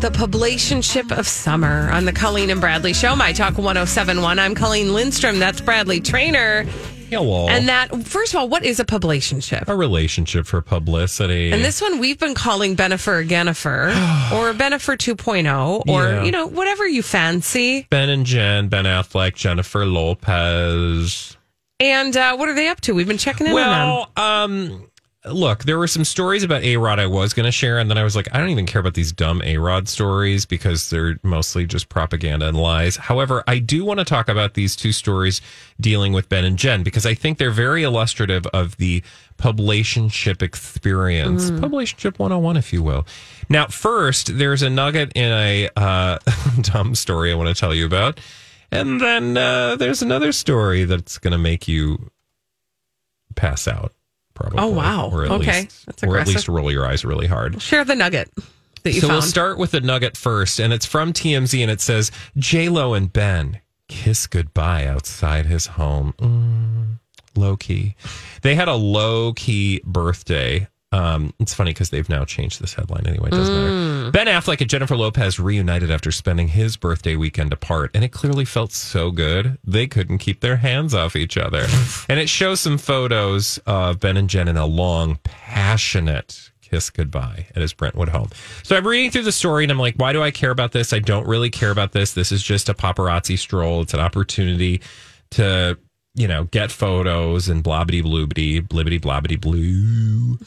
the 0.00 0.10
Poblationship 0.10 1.10
of 1.16 1.26
Summer 1.26 1.90
on 1.92 2.04
the 2.04 2.12
Colleen 2.12 2.50
and 2.50 2.60
Bradley 2.60 2.92
show, 2.92 3.14
My 3.16 3.32
Talk 3.32 3.56
1071. 3.58 4.38
I'm 4.38 4.54
Colleen 4.54 4.92
Lindstrom. 4.94 5.38
That's 5.38 5.60
Bradley 5.60 6.00
Traynor. 6.00 6.64
Hello. 7.10 7.46
And 7.46 7.68
that, 7.68 7.94
first 8.06 8.32
of 8.32 8.40
all, 8.40 8.48
what 8.48 8.64
is 8.64 8.80
a 8.80 8.86
poblationship? 8.86 9.68
a 9.68 9.76
relationship 9.76 10.46
for 10.46 10.62
publicity. 10.62 11.52
And 11.52 11.62
this 11.62 11.82
one 11.82 11.98
we've 11.98 12.18
been 12.18 12.34
calling 12.34 12.74
Benifer 12.74 13.26
Agenifer 13.28 13.88
or 14.32 14.54
Benifer 14.54 14.96
2.0 14.96 15.82
or, 15.88 16.04
Yeah. 16.08 16.22
you 16.24 16.30
know, 16.32 16.46
whatever 16.46 16.88
you 16.88 17.02
fancy. 17.02 17.86
Ben 17.90 18.08
and 18.08 18.24
Jen, 18.24 18.68
Ben 18.68 18.86
Affleck, 18.86 19.34
Jennifer 19.34 19.84
Lopez. 19.84 21.36
And 21.82 22.16
uh, 22.16 22.36
what 22.36 22.48
are 22.48 22.54
they 22.54 22.68
up 22.68 22.80
to? 22.82 22.94
We've 22.94 23.08
been 23.08 23.18
checking 23.18 23.48
in 23.48 23.52
on 23.54 23.58
them. 23.58 23.88
Well, 23.88 24.10
um, 24.16 24.88
look, 25.24 25.64
there 25.64 25.80
were 25.80 25.88
some 25.88 26.04
stories 26.04 26.44
about 26.44 26.62
A 26.62 26.76
Rod 26.76 27.00
I 27.00 27.06
was 27.06 27.34
going 27.34 27.44
to 27.44 27.50
share, 27.50 27.80
and 27.80 27.90
then 27.90 27.98
I 27.98 28.04
was 28.04 28.14
like, 28.14 28.32
I 28.32 28.38
don't 28.38 28.50
even 28.50 28.66
care 28.66 28.78
about 28.78 28.94
these 28.94 29.10
dumb 29.10 29.42
A 29.44 29.56
Rod 29.56 29.88
stories 29.88 30.46
because 30.46 30.90
they're 30.90 31.18
mostly 31.24 31.66
just 31.66 31.88
propaganda 31.88 32.46
and 32.46 32.56
lies. 32.56 32.94
However, 32.94 33.42
I 33.48 33.58
do 33.58 33.84
want 33.84 33.98
to 33.98 34.04
talk 34.04 34.28
about 34.28 34.54
these 34.54 34.76
two 34.76 34.92
stories 34.92 35.40
dealing 35.80 36.12
with 36.12 36.28
Ben 36.28 36.44
and 36.44 36.56
Jen 36.56 36.84
because 36.84 37.04
I 37.04 37.14
think 37.14 37.38
they're 37.38 37.50
very 37.50 37.82
illustrative 37.82 38.46
of 38.48 38.76
the 38.76 39.02
publicationship 39.36 40.40
experience, 40.40 41.50
publicationship 41.50 42.20
101, 42.20 42.56
if 42.56 42.72
you 42.72 42.84
will. 42.84 43.04
Now, 43.48 43.66
first, 43.66 44.38
there's 44.38 44.62
a 44.62 44.70
nugget 44.70 45.10
in 45.16 45.32
a 45.32 45.68
uh, 45.74 46.18
dumb 46.60 46.94
story 46.94 47.32
I 47.32 47.34
want 47.34 47.48
to 47.48 47.58
tell 47.58 47.74
you 47.74 47.86
about. 47.86 48.20
And 48.72 49.00
then 49.00 49.36
uh, 49.36 49.76
there's 49.76 50.02
another 50.02 50.32
story 50.32 50.84
that's 50.84 51.18
going 51.18 51.32
to 51.32 51.38
make 51.38 51.68
you 51.68 52.10
pass 53.34 53.68
out, 53.68 53.92
probably. 54.34 54.58
Oh, 54.58 54.68
wow. 54.68 55.10
Or 55.12 55.24
at 55.26 55.30
Okay. 55.30 55.62
least, 55.62 55.86
That's 55.86 56.02
or 56.04 56.18
at 56.18 56.26
least 56.26 56.48
roll 56.48 56.70
your 56.70 56.86
eyes 56.86 57.04
really 57.04 57.26
hard. 57.26 57.60
Share 57.62 57.84
the 57.84 57.94
nugget 57.94 58.30
that 58.82 58.92
you 58.92 59.00
so 59.00 59.08
found. 59.08 59.12
we'll 59.20 59.22
start 59.22 59.58
with 59.58 59.72
the 59.72 59.80
nugget 59.80 60.16
first, 60.16 60.58
and 60.58 60.72
it's 60.72 60.86
from 60.86 61.12
TMZ, 61.12 61.60
and 61.60 61.70
it 61.70 61.80
says 61.80 62.10
J 62.36 62.68
Lo 62.68 62.94
and 62.94 63.12
Ben 63.12 63.60
kiss 63.88 64.26
goodbye 64.26 64.86
outside 64.86 65.46
his 65.46 65.66
home. 65.66 66.14
Mm, 66.18 66.98
low 67.36 67.56
key. 67.56 67.94
They 68.40 68.54
had 68.54 68.68
a 68.68 68.74
low 68.74 69.32
key 69.34 69.82
birthday. 69.84 70.68
Um, 70.92 71.32
it's 71.40 71.54
funny 71.54 71.70
because 71.70 71.90
they've 71.90 72.08
now 72.08 72.24
changed 72.24 72.60
this 72.60 72.74
headline 72.74 73.06
anyway. 73.06 73.28
It 73.28 73.32
doesn't 73.32 73.54
matter. 73.54 74.10
Ben 74.10 74.26
Affleck 74.26 74.60
and 74.60 74.68
Jennifer 74.68 74.96
Lopez 74.96 75.40
reunited 75.40 75.90
after 75.90 76.12
spending 76.12 76.48
his 76.48 76.76
birthday 76.76 77.16
weekend 77.16 77.52
apart, 77.52 77.90
and 77.94 78.04
it 78.04 78.12
clearly 78.12 78.44
felt 78.44 78.72
so 78.72 79.10
good 79.10 79.58
they 79.64 79.86
couldn't 79.86 80.18
keep 80.18 80.40
their 80.40 80.56
hands 80.56 80.94
off 80.94 81.16
each 81.16 81.38
other. 81.38 81.66
and 82.08 82.20
it 82.20 82.28
shows 82.28 82.60
some 82.60 82.76
photos 82.76 83.58
of 83.66 84.00
Ben 84.00 84.18
and 84.18 84.28
Jen 84.28 84.48
in 84.48 84.56
a 84.58 84.66
long, 84.66 85.18
passionate 85.24 86.50
kiss 86.60 86.90
goodbye 86.90 87.46
at 87.54 87.62
his 87.62 87.72
Brentwood 87.72 88.10
home. 88.10 88.28
So 88.62 88.76
I'm 88.76 88.86
reading 88.86 89.10
through 89.10 89.22
the 89.22 89.32
story 89.32 89.64
and 89.64 89.72
I'm 89.72 89.78
like, 89.78 89.96
why 89.96 90.12
do 90.12 90.22
I 90.22 90.30
care 90.30 90.50
about 90.50 90.72
this? 90.72 90.92
I 90.92 91.00
don't 91.00 91.26
really 91.26 91.50
care 91.50 91.70
about 91.70 91.92
this. 91.92 92.12
This 92.12 92.32
is 92.32 92.42
just 92.42 92.68
a 92.68 92.74
paparazzi 92.74 93.38
stroll. 93.38 93.82
It's 93.82 93.92
an 93.92 94.00
opportunity 94.00 94.80
to 95.32 95.78
you 96.14 96.28
know, 96.28 96.44
get 96.44 96.70
photos 96.70 97.48
and 97.48 97.64
blobbity 97.64 98.02
bloobity, 98.02 98.60
blibbity 98.60 99.00
blobbity 99.00 99.40
blue. 99.40 100.38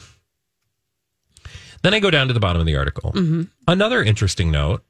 Then 1.82 1.94
I 1.94 2.00
go 2.00 2.10
down 2.10 2.28
to 2.28 2.34
the 2.34 2.40
bottom 2.40 2.60
of 2.60 2.66
the 2.66 2.76
article. 2.76 3.14
Another 3.68 4.02
interesting 4.02 4.50
note 4.50 4.82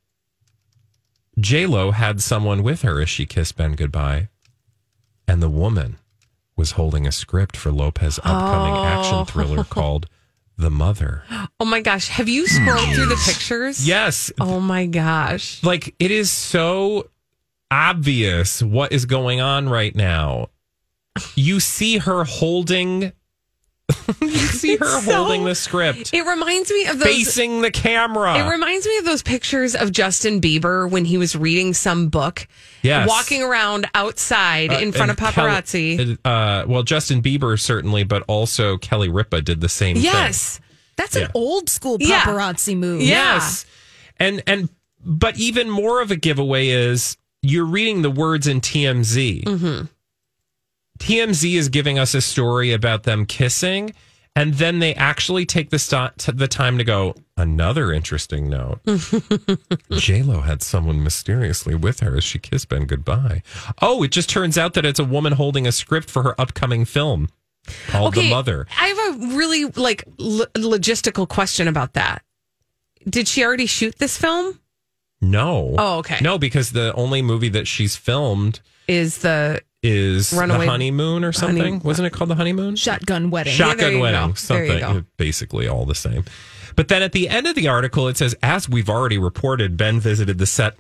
J 1.39 1.67
Lo 1.67 1.91
had 1.91 2.23
someone 2.23 2.63
with 2.63 2.83
her 2.83 3.01
as 3.01 3.09
she 3.11 3.27
kissed 3.27 3.57
Ben 3.57 3.75
goodbye, 3.75 4.29
and 5.29 5.43
the 5.43 5.51
woman 5.51 5.99
was 6.57 6.73
holding 6.73 7.07
a 7.07 7.13
script 7.13 7.57
for 7.57 7.71
Lopez's 7.71 8.19
upcoming 8.21 8.75
action 8.75 9.19
oh. 9.19 9.25
thriller 9.25 9.63
called 9.71 10.09
The 10.57 10.71
Mother. 10.71 11.23
Oh 11.61 11.67
my 11.67 11.83
gosh. 11.83 12.09
Have 12.09 12.29
you 12.29 12.47
scrolled 12.47 12.79
mm. 12.81 12.95
through 12.95 13.07
the 13.07 13.23
pictures? 13.27 13.87
Yes, 13.87 14.33
Oh 14.41 14.61
my 14.61 14.87
gosh. 14.87 15.63
like 15.63 15.95
it 15.99 16.11
is 16.11 16.31
so 16.31 17.11
obvious 17.71 18.63
what 18.63 18.93
is 18.93 19.05
going 19.05 19.41
on 19.41 19.69
right 19.69 19.95
now. 19.95 20.49
You 21.35 21.61
see 21.61 21.99
her 21.99 22.25
holding 22.25 23.13
you 24.21 24.29
see 24.31 24.77
her 24.77 24.85
It's 24.85 25.05
so- 25.05 25.15
holding 25.15 25.45
the 25.45 25.55
script, 25.55 26.13
It 26.13 26.27
reminds 26.27 26.71
me 26.71 26.87
of 26.87 26.99
those. 26.99 27.07
facing 27.09 27.63
the 27.63 27.71
camera. 27.71 28.37
It 28.45 28.51
reminds 28.51 28.87
me 28.87 28.99
of 28.99 29.05
those 29.05 29.23
pictures 29.23 29.75
of 29.77 29.93
Justin 29.93 30.41
Bieber 30.41 30.91
when 30.91 31.05
he 31.05 31.19
was 31.19 31.37
reading 31.37 31.73
some 31.73 32.09
book, 32.09 32.49
Yes. 32.83 33.09
walking 33.09 33.43
around 33.43 33.87
outside 33.95 34.73
in 34.73 34.91
front 34.93 35.11
of 35.13 35.21
Uh, 35.23 35.27
And 35.27 35.35
Kelly- 35.35 35.51
paparazzi. 35.51 36.19
uh, 36.25 36.65
well, 36.67 36.83
Justin 36.83 37.23
Bieber 37.23 37.59
certainly, 37.61 38.03
but 38.03 38.25
also 38.27 38.77
Kelly 38.77 39.09
Ripa 39.09 39.41
did 39.41 39.61
the 39.61 39.69
same 39.69 39.95
thing. 39.97 40.05
yes. 40.05 40.61
That's 40.97 41.15
Yeah. 41.15 41.25
an 41.25 41.31
old 41.35 41.69
school 41.69 41.99
Yeah. 42.01 42.23
paparazzi 42.23 42.77
move. 42.77 43.03
Yeah. 43.03 43.35
Yes. 43.35 43.67
And 44.19 44.43
and 44.47 44.69
but 45.05 45.39
even 45.39 45.69
more 45.71 46.01
of 46.01 46.11
a 46.11 46.17
giveaway 46.17 46.69
is 46.69 47.17
you're 47.43 47.67
reading 47.67 48.03
the 48.03 48.11
words 48.11 48.47
in 48.49 48.61
TMZ. 48.61 49.45
Mm-hmm. 49.45 49.85
TMZ 50.99 51.55
is 51.55 51.69
giving 51.69 51.99
us 51.99 52.15
a 52.15 52.21
story 52.21 52.73
about 52.73 53.03
them 53.05 53.27
kissing, 53.27 53.93
and 54.35 54.55
then 54.55 54.79
they 54.79 54.95
actually 54.95 55.47
take 55.47 55.71
the 55.71 55.79
st- 55.79 56.19
t- 56.19 56.33
the 56.33 56.49
time 56.49 56.79
to 56.79 56.85
go. 56.85 57.15
Another 57.37 57.93
interesting 57.93 58.49
note: 58.49 58.81
J 59.93 60.23
Lo 60.23 60.41
had 60.41 60.63
someone 60.63 61.03
mysteriously 61.03 61.75
with 61.75 62.01
her 62.01 62.17
as 62.17 62.25
she 62.25 62.39
kissed 62.39 62.69
Ben 62.69 62.85
goodbye. 62.87 63.43
Oh, 63.83 64.03
it 64.03 64.11
just 64.11 64.29
turns 64.29 64.57
out 64.57 64.75
that 64.75 64.85
it's 64.87 64.99
a 65.01 65.05
woman 65.05 65.33
holding 65.35 65.67
a 65.67 65.73
script 65.73 66.11
for 66.11 66.23
her 66.23 66.41
upcoming 66.41 66.85
film 66.85 67.29
called 67.89 68.15
The 68.15 68.31
Mother. 68.31 68.67
I 68.79 68.87
have 68.89 68.99
a 69.33 69.37
really 69.37 69.65
like 69.67 70.05
lo- 70.19 70.47
logistical 70.55 71.29
question 71.29 71.69
about 71.69 71.95
that. 71.95 72.23
Did 73.09 73.29
she 73.29 73.45
already 73.45 73.67
shoot 73.67 73.97
this 73.99 74.17
film? 74.17 74.59
No. 75.21 75.75
Oh, 75.79 75.99
okay. 75.99 76.19
No, 76.21 76.39
because 76.39 76.73
the 76.73 76.93
only 76.95 77.23
movie 77.23 77.49
that 77.51 77.67
she's 77.67 77.97
filmed 77.97 78.61
Is 78.89 79.19
the 79.19 79.63
is 79.87 80.33
Runaway- 80.33 80.67
the 80.67 80.71
honeymoon 80.71 81.25
or 81.25 81.33
something. 81.33 81.63
Honey- 81.63 81.81
Wasn't 81.83 82.07
it 82.07 82.11
called 82.11 82.31
the 82.31 82.35
honeymoon? 82.35 82.77
Shotgun 82.77 83.31
wedding. 83.31 83.55
Shotgun 83.55 83.95
you 83.95 84.01
wedding, 84.01 84.29
go. 84.29 84.35
Something. 84.35 85.07
Basically, 85.17 85.69
all 85.69 85.87
the 85.87 85.95
same. 85.95 86.25
But 86.77 86.89
then 86.89 87.03
at 87.03 87.13
the 87.13 87.29
end 87.29 87.47
of 87.47 87.55
the 87.55 87.69
article, 87.69 88.07
it 88.07 88.17
says, 88.17 88.37
as 88.43 88.69
we've 88.69 88.91
already 88.91 89.19
reported, 89.19 89.77
Ben 89.77 89.99
visited 89.99 90.39
the 90.39 90.47
set. 90.47 90.77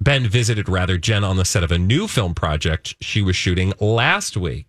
Ben 0.00 0.26
visited 0.28 0.68
rather 0.68 0.98
Jen 0.98 1.24
on 1.24 1.36
the 1.36 1.44
set 1.44 1.64
of 1.64 1.72
a 1.72 1.78
new 1.78 2.06
film 2.06 2.34
project 2.34 2.94
she 3.00 3.22
was 3.22 3.34
shooting 3.34 3.72
last 3.80 4.36
week. 4.36 4.66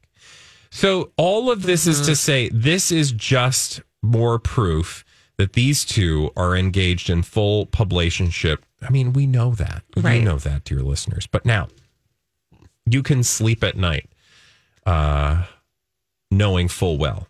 So 0.70 1.12
all 1.18 1.52
of 1.52 1.64
this 1.64 1.86
is 1.86 1.98
to 2.02 2.12
mm-hmm. 2.12 2.14
say, 2.14 2.50
this 2.50 2.92
is 2.92 3.12
just 3.12 3.82
more 4.02 4.40
proof 4.40 5.04
that 5.38 5.54
these 5.54 5.86
two 5.86 6.32
are 6.36 6.56
engaged 6.56 7.10
in 7.10 7.22
full 7.24 7.66
publicationship. 7.68 8.60
I 8.82 8.90
mean, 8.90 9.14
we 9.14 9.28
know 9.28 9.52
that. 9.52 9.84
Right. 9.96 10.16
You 10.16 10.22
know 10.22 10.38
that, 10.38 10.64
dear 10.64 10.82
listeners. 10.82 11.28
But 11.28 11.46
now 11.46 11.68
you 12.90 13.04
can 13.04 13.24
sleep 13.24 13.64
at 13.64 13.76
night 13.76 14.10
uh, 14.86 15.44
knowing 16.32 16.68
full 16.68 16.98
well 16.98 17.28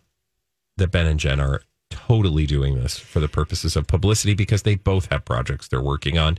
that 0.76 0.90
Ben 0.90 1.06
and 1.06 1.18
Jen 1.18 1.40
are 1.40 1.62
totally 1.90 2.46
doing 2.46 2.76
this 2.76 2.98
for 2.98 3.20
the 3.20 3.28
purposes 3.28 3.76
of 3.76 3.86
publicity 3.86 4.34
because 4.34 4.62
they 4.62 4.76
both 4.76 5.10
have 5.10 5.24
projects 5.24 5.68
they're 5.68 5.80
working 5.80 6.16
on. 6.18 6.38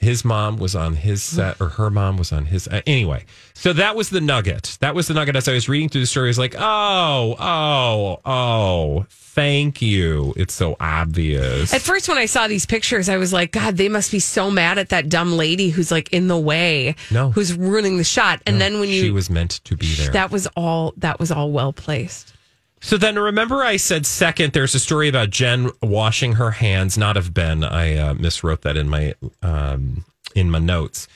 His 0.00 0.24
mom 0.24 0.56
was 0.56 0.74
on 0.74 0.94
his 0.94 1.22
set, 1.22 1.60
or 1.60 1.68
her 1.68 1.90
mom 1.90 2.16
was 2.16 2.32
on 2.32 2.46
his. 2.46 2.66
Uh, 2.66 2.80
anyway, 2.86 3.26
so 3.52 3.74
that 3.74 3.94
was 3.94 4.08
the 4.08 4.20
nugget. 4.22 4.78
That 4.80 4.94
was 4.94 5.08
the 5.08 5.12
nugget. 5.14 5.36
As 5.36 5.46
I 5.46 5.52
was 5.52 5.68
reading 5.68 5.90
through 5.90 6.00
the 6.00 6.06
story, 6.06 6.28
I 6.28 6.30
was 6.30 6.38
like, 6.38 6.54
oh, 6.58 7.36
oh, 7.38 8.20
oh, 8.24 9.06
thank 9.10 9.82
you. 9.82 10.32
It's 10.38 10.54
so 10.54 10.74
obvious. 10.80 11.74
At 11.74 11.82
first, 11.82 12.08
when 12.08 12.16
I 12.16 12.24
saw 12.24 12.48
these 12.48 12.64
pictures, 12.64 13.10
I 13.10 13.18
was 13.18 13.30
like, 13.34 13.52
God, 13.52 13.76
they 13.76 13.90
must 13.90 14.10
be 14.10 14.20
so 14.20 14.50
mad 14.50 14.78
at 14.78 14.88
that 14.88 15.10
dumb 15.10 15.32
lady 15.36 15.68
who's 15.68 15.90
like 15.90 16.10
in 16.14 16.28
the 16.28 16.38
way, 16.38 16.94
No. 17.10 17.30
who's 17.30 17.52
ruining 17.54 17.98
the 17.98 18.04
shot. 18.04 18.40
And 18.46 18.58
then 18.58 18.80
when 18.80 18.88
you, 18.88 19.02
she 19.02 19.10
was 19.10 19.28
meant 19.28 19.60
to 19.64 19.76
be 19.76 19.86
there. 19.96 20.12
that 20.12 20.30
was 20.30 20.46
all, 20.56 20.94
that 20.96 21.20
was 21.20 21.30
all 21.30 21.50
well 21.52 21.74
placed. 21.74 22.32
So 22.80 22.96
then 22.96 23.18
remember 23.18 23.62
I 23.62 23.76
said 23.76 24.06
second 24.06 24.52
there's 24.52 24.74
a 24.74 24.80
story 24.80 25.08
about 25.08 25.30
Jen 25.30 25.70
washing 25.82 26.34
her 26.34 26.52
hands 26.52 26.96
not 26.96 27.16
of 27.16 27.34
Ben 27.34 27.62
I 27.62 27.96
uh, 27.96 28.14
miswrote 28.14 28.62
that 28.62 28.76
in 28.76 28.88
my 28.88 29.14
um, 29.42 30.04
in 30.34 30.50
my 30.50 30.58
notes. 30.58 31.06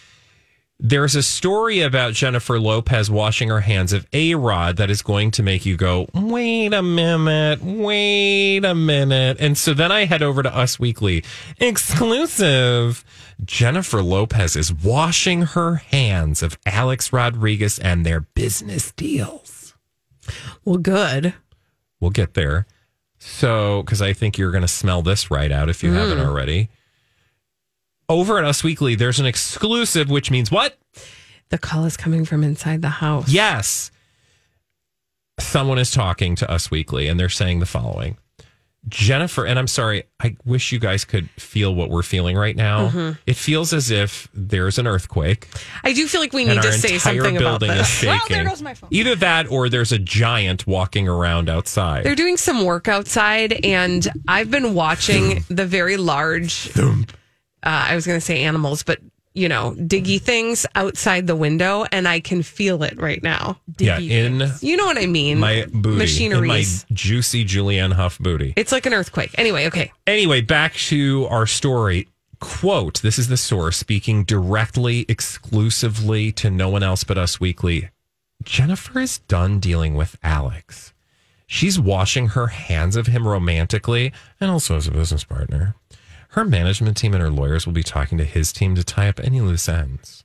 There's 0.78 1.14
a 1.14 1.22
story 1.22 1.80
about 1.80 2.14
Jennifer 2.14 2.58
Lopez 2.58 3.08
washing 3.08 3.48
her 3.48 3.60
hands 3.60 3.92
of 3.92 4.06
A-Rod 4.12 4.76
that 4.76 4.90
is 4.90 5.02
going 5.02 5.30
to 5.32 5.42
make 5.42 5.64
you 5.64 5.76
go, 5.76 6.08
"Wait 6.12 6.74
a 6.74 6.82
minute, 6.82 7.62
wait 7.62 8.64
a 8.64 8.74
minute." 8.74 9.38
And 9.40 9.56
so 9.56 9.72
then 9.72 9.92
I 9.92 10.04
head 10.04 10.22
over 10.22 10.42
to 10.42 10.54
Us 10.54 10.78
Weekly. 10.78 11.24
Exclusive. 11.58 13.04
Jennifer 13.44 14.02
Lopez 14.02 14.56
is 14.56 14.72
washing 14.72 15.42
her 15.42 15.76
hands 15.76 16.42
of 16.42 16.58
Alex 16.66 17.12
Rodriguez 17.12 17.78
and 17.78 18.04
their 18.04 18.20
business 18.20 18.92
deals. 18.92 19.74
Well, 20.64 20.78
good. 20.78 21.34
We'll 22.04 22.10
get 22.10 22.34
there. 22.34 22.66
So, 23.18 23.82
because 23.82 24.02
I 24.02 24.12
think 24.12 24.36
you're 24.36 24.50
going 24.50 24.60
to 24.60 24.68
smell 24.68 25.00
this 25.00 25.30
right 25.30 25.50
out 25.50 25.70
if 25.70 25.82
you 25.82 25.90
mm. 25.90 25.94
haven't 25.94 26.20
already. 26.20 26.68
Over 28.10 28.38
at 28.38 28.44
Us 28.44 28.62
Weekly, 28.62 28.94
there's 28.94 29.18
an 29.18 29.24
exclusive, 29.24 30.10
which 30.10 30.30
means 30.30 30.50
what? 30.50 30.76
The 31.48 31.56
call 31.56 31.86
is 31.86 31.96
coming 31.96 32.26
from 32.26 32.44
inside 32.44 32.82
the 32.82 32.90
house. 32.90 33.30
Yes. 33.30 33.90
Someone 35.40 35.78
is 35.78 35.90
talking 35.90 36.36
to 36.36 36.50
Us 36.50 36.70
Weekly 36.70 37.08
and 37.08 37.18
they're 37.18 37.30
saying 37.30 37.60
the 37.60 37.66
following 37.66 38.18
Jennifer, 38.88 39.46
and 39.46 39.58
I'm 39.58 39.66
sorry, 39.66 40.04
I 40.20 40.36
wish 40.44 40.70
you 40.72 40.78
guys 40.78 41.04
could 41.04 41.28
feel 41.30 41.74
what 41.74 41.90
we're 41.90 42.02
feeling 42.02 42.36
right 42.36 42.54
now. 42.54 43.14
It 43.26 43.36
feels 43.36 43.72
as 43.72 43.90
if 43.90 44.28
there's 44.34 44.78
an 44.78 44.86
earthquake 44.86 45.48
I 45.82 45.92
do 45.92 46.06
feel 46.06 46.20
like 46.20 46.32
we 46.32 46.44
need 46.44 46.60
to 46.62 46.72
say 46.72 46.98
something 46.98 47.36
about 47.36 47.60
this. 47.60 48.04
Well, 48.14 48.20
there 48.28 48.44
goes 48.44 48.62
my 48.62 48.74
phone. 48.74 48.88
Either 48.92 49.14
that 49.16 49.50
or 49.50 49.68
there's 49.68 49.92
a 49.92 49.98
giant 49.98 50.66
walking 50.66 51.08
around 51.08 51.48
outside. 51.48 52.04
They're 52.04 52.14
doing 52.14 52.36
some 52.36 52.64
work 52.64 52.88
outside, 52.88 53.64
and 53.64 54.06
I've 54.28 54.50
been 54.50 54.74
watching 54.74 55.44
the 55.48 55.66
very 55.66 55.96
large. 55.96 56.70
Uh, 56.76 56.92
I 57.62 57.94
was 57.94 58.06
going 58.06 58.18
to 58.18 58.24
say 58.24 58.42
animals, 58.44 58.82
but 58.82 58.98
you 59.34 59.48
know, 59.48 59.74
diggy 59.76 60.20
things 60.20 60.64
outside 60.76 61.26
the 61.26 61.34
window, 61.36 61.84
and 61.90 62.06
I 62.06 62.20
can 62.20 62.42
feel 62.42 62.82
it 62.84 62.98
right 63.00 63.22
now. 63.22 63.58
yeah, 63.78 63.98
in 63.98 64.48
You 64.60 64.76
know 64.76 64.86
what 64.86 64.96
I 64.96 65.06
mean? 65.06 65.38
my 65.40 65.66
booty, 65.72 65.98
machineries. 65.98 66.84
in 66.88 66.88
my 66.90 66.94
juicy 66.94 67.44
Julianne 67.44 67.92
Hough 67.94 68.18
booty. 68.18 68.52
it's 68.56 68.70
like 68.72 68.86
an 68.86 68.94
earthquake. 68.94 69.34
Anyway, 69.36 69.66
okay. 69.66 69.92
Anyway, 70.06 70.40
back 70.40 70.74
to 70.74 71.26
our 71.30 71.46
story. 71.46 72.08
Quote, 72.40 73.00
this 73.02 73.18
is 73.18 73.28
the 73.28 73.36
source 73.36 73.76
speaking 73.76 74.22
directly, 74.24 75.06
exclusively 75.08 76.30
to 76.32 76.50
no 76.50 76.68
one 76.68 76.82
else 76.82 77.02
but 77.04 77.16
Us 77.18 77.40
Weekly. 77.40 77.88
Jennifer 78.44 79.00
is 79.00 79.18
done 79.20 79.58
dealing 79.60 79.94
with 79.94 80.16
Alex. 80.22 80.92
She's 81.46 81.78
washing 81.78 82.28
her 82.28 82.48
hands 82.48 82.96
of 82.96 83.06
him 83.06 83.26
romantically 83.26 84.12
and 84.40 84.50
also 84.50 84.76
as 84.76 84.86
a 84.86 84.90
business 84.90 85.24
partner. 85.24 85.74
Her 86.34 86.44
management 86.44 86.96
team 86.96 87.14
and 87.14 87.22
her 87.22 87.30
lawyers 87.30 87.64
will 87.64 87.72
be 87.72 87.84
talking 87.84 88.18
to 88.18 88.24
his 88.24 88.52
team 88.52 88.74
to 88.74 88.82
tie 88.82 89.08
up 89.08 89.20
any 89.20 89.40
loose 89.40 89.68
ends. 89.68 90.24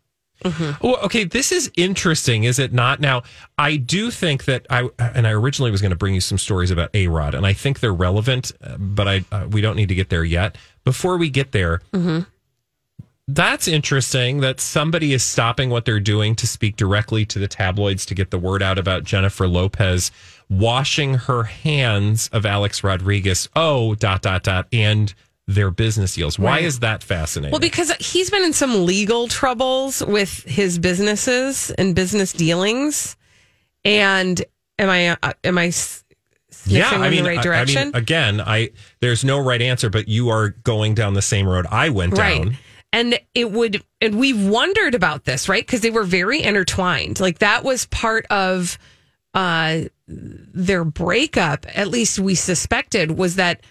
Well, 0.81 0.97
okay, 1.03 1.25
this 1.25 1.51
is 1.51 1.69
interesting, 1.75 2.45
is 2.45 2.59
it 2.59 2.71
not? 2.71 2.99
Now, 2.99 3.23
I 3.57 3.75
do 3.75 4.09
think 4.09 4.45
that 4.45 4.65
I 4.69 4.89
and 4.97 5.27
I 5.27 5.31
originally 5.31 5.69
was 5.69 5.81
going 5.81 5.91
to 5.91 5.97
bring 5.97 6.15
you 6.15 6.21
some 6.21 6.37
stories 6.37 6.71
about 6.71 6.89
A 6.93 7.07
Rod, 7.07 7.35
and 7.35 7.45
I 7.45 7.53
think 7.53 7.79
they're 7.79 7.93
relevant, 7.93 8.53
uh, 8.63 8.77
but 8.77 9.07
I 9.07 9.25
uh, 9.31 9.47
we 9.51 9.61
don't 9.61 9.75
need 9.75 9.89
to 9.89 9.95
get 9.95 10.09
there 10.09 10.23
yet. 10.23 10.57
Before 10.85 11.17
we 11.17 11.29
get 11.29 11.51
there, 11.51 11.81
that's 13.27 13.67
interesting 13.67 14.39
that 14.39 14.59
somebody 14.59 15.13
is 15.13 15.23
stopping 15.23 15.69
what 15.69 15.85
they're 15.85 15.99
doing 15.99 16.35
to 16.37 16.47
speak 16.47 16.77
directly 16.77 17.25
to 17.25 17.37
the 17.37 17.47
tabloids 17.47 18.05
to 18.07 18.15
get 18.15 18.31
the 18.31 18.39
word 18.39 18.63
out 18.63 18.79
about 18.79 19.03
Jennifer 19.03 19.47
Lopez 19.47 20.09
washing 20.49 21.15
her 21.15 21.43
hands 21.43 22.29
of 22.29 22.45
Alex 22.45 22.83
Rodriguez. 22.83 23.49
Oh, 23.55 23.93
dot 23.93 24.21
dot 24.21 24.43
dot, 24.43 24.67
and 24.71 25.13
their 25.49 25.71
business 25.71 26.13
deals. 26.13 26.37
Why 26.37 26.57
Right. 26.57 26.63
is 26.63 26.79
that 26.81 27.01
fascinating? 27.01 27.51
Well, 27.51 27.59
because 27.59 27.91
he's 27.99 28.29
been 28.29 28.43
in 28.43 28.53
some 28.53 28.85
legal 28.85 29.27
troubles 29.27 30.03
with 30.05 30.43
his 30.43 30.77
businesses 30.77 31.71
and 31.71 31.95
business 31.95 32.31
dealings. 32.33 33.17
And 33.83 34.43
am 34.77 34.89
I 34.89 35.17
uh, 35.21 35.33
am 35.43 35.57
I 35.57 35.71
sniffing 35.71 37.03
in 37.03 37.15
the 37.15 37.23
right 37.23 37.39
I- 37.39 37.41
direction? 37.41 37.77
I 37.79 37.85
mean, 37.85 37.95
again, 37.95 38.41
I 38.41 38.69
there's 38.99 39.23
no 39.25 39.39
right 39.39 39.61
answer, 39.61 39.89
but 39.89 40.07
you 40.07 40.29
are 40.29 40.49
going 40.49 40.93
down 40.93 41.15
the 41.15 41.21
same 41.23 41.47
road 41.47 41.65
I 41.71 41.89
went 41.89 42.17
right. 42.17 42.43
down. 42.43 42.57
And 42.91 43.19
it 43.35 43.51
would, 43.51 43.83
and 44.01 44.17
we've 44.19 44.47
wondered 44.47 44.95
about 44.95 45.25
this, 45.25 45.47
right? 45.47 45.61
Because 45.65 45.81
they 45.81 45.91
were 45.91 46.03
very 46.03 46.41
intertwined. 46.41 47.19
Like 47.19 47.37
that 47.39 47.63
was 47.63 47.85
part 47.85 48.25
of 48.31 48.79
uh, 49.35 49.81
their 50.07 50.83
breakup, 50.83 51.67
at 51.75 51.87
least 51.87 52.17
we 52.19 52.33
suspected, 52.33 53.11
was 53.11 53.35
that 53.35 53.61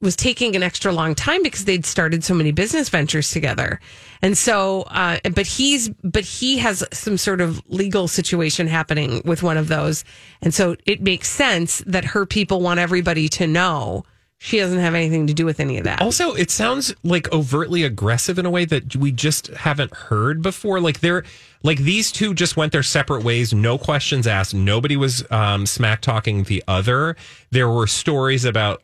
was 0.00 0.16
taking 0.16 0.54
an 0.56 0.62
extra 0.62 0.92
long 0.92 1.14
time 1.14 1.42
because 1.42 1.64
they'd 1.64 1.84
started 1.84 2.22
so 2.24 2.34
many 2.34 2.52
business 2.52 2.88
ventures 2.88 3.30
together. 3.30 3.80
And 4.22 4.36
so, 4.36 4.82
uh, 4.82 5.18
but 5.34 5.46
he's, 5.46 5.88
but 6.04 6.24
he 6.24 6.58
has 6.58 6.84
some 6.92 7.16
sort 7.16 7.40
of 7.40 7.62
legal 7.68 8.08
situation 8.08 8.66
happening 8.66 9.22
with 9.24 9.42
one 9.42 9.56
of 9.56 9.68
those. 9.68 10.04
And 10.42 10.54
so 10.54 10.76
it 10.86 11.02
makes 11.02 11.28
sense 11.28 11.82
that 11.86 12.04
her 12.04 12.26
people 12.26 12.60
want 12.60 12.80
everybody 12.80 13.28
to 13.30 13.46
know 13.46 14.04
she 14.40 14.58
doesn't 14.58 14.78
have 14.78 14.94
anything 14.94 15.26
to 15.26 15.34
do 15.34 15.44
with 15.44 15.58
any 15.58 15.78
of 15.78 15.84
that. 15.84 16.00
Also, 16.00 16.32
it 16.34 16.50
sounds 16.50 16.94
like 17.02 17.30
overtly 17.32 17.82
aggressive 17.82 18.38
in 18.38 18.46
a 18.46 18.50
way 18.50 18.64
that 18.64 18.94
we 18.94 19.10
just 19.10 19.48
haven't 19.48 19.92
heard 19.92 20.42
before. 20.42 20.80
Like 20.80 21.00
they're 21.00 21.24
like 21.64 21.78
these 21.78 22.12
two 22.12 22.34
just 22.34 22.56
went 22.56 22.70
their 22.70 22.84
separate 22.84 23.24
ways, 23.24 23.52
no 23.52 23.78
questions 23.78 24.28
asked. 24.28 24.54
Nobody 24.54 24.96
was 24.96 25.28
um, 25.32 25.66
smack 25.66 26.00
talking 26.00 26.44
the 26.44 26.62
other. 26.68 27.16
There 27.50 27.68
were 27.68 27.88
stories 27.88 28.44
about, 28.44 28.82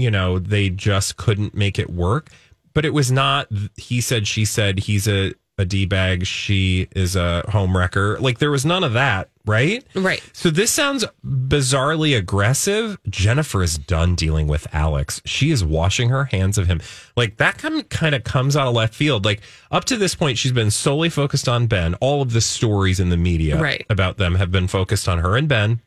you 0.00 0.10
know, 0.10 0.38
they 0.38 0.70
just 0.70 1.16
couldn't 1.16 1.54
make 1.54 1.78
it 1.78 1.90
work, 1.90 2.30
but 2.74 2.84
it 2.84 2.94
was 2.94 3.10
not. 3.12 3.48
He 3.76 4.00
said, 4.00 4.26
she 4.26 4.44
said, 4.44 4.80
he's 4.80 5.06
a 5.08 5.34
a 5.58 5.64
d 5.66 5.84
bag, 5.84 6.24
she 6.24 6.88
is 6.96 7.16
a 7.16 7.44
home 7.50 7.76
wrecker. 7.76 8.18
Like 8.18 8.38
there 8.38 8.50
was 8.50 8.64
none 8.64 8.82
of 8.82 8.94
that, 8.94 9.28
right? 9.44 9.84
Right. 9.94 10.22
So 10.32 10.48
this 10.48 10.70
sounds 10.70 11.04
bizarrely 11.22 12.16
aggressive. 12.16 12.96
Jennifer 13.10 13.62
is 13.62 13.76
done 13.76 14.14
dealing 14.14 14.46
with 14.46 14.66
Alex. 14.72 15.20
She 15.26 15.50
is 15.50 15.62
washing 15.62 16.08
her 16.08 16.24
hands 16.24 16.56
of 16.56 16.66
him. 16.66 16.80
Like 17.14 17.36
that 17.36 17.58
kind 17.58 18.14
of 18.14 18.24
comes 18.24 18.56
out 18.56 18.68
of 18.68 18.74
left 18.74 18.94
field. 18.94 19.26
Like 19.26 19.42
up 19.70 19.84
to 19.86 19.98
this 19.98 20.14
point, 20.14 20.38
she's 20.38 20.52
been 20.52 20.70
solely 20.70 21.10
focused 21.10 21.46
on 21.46 21.66
Ben. 21.66 21.92
All 21.96 22.22
of 22.22 22.32
the 22.32 22.40
stories 22.40 22.98
in 22.98 23.10
the 23.10 23.18
media 23.18 23.60
Right. 23.60 23.84
about 23.90 24.16
them 24.16 24.36
have 24.36 24.50
been 24.50 24.66
focused 24.66 25.08
on 25.10 25.18
her 25.18 25.36
and 25.36 25.46
Ben. 25.46 25.82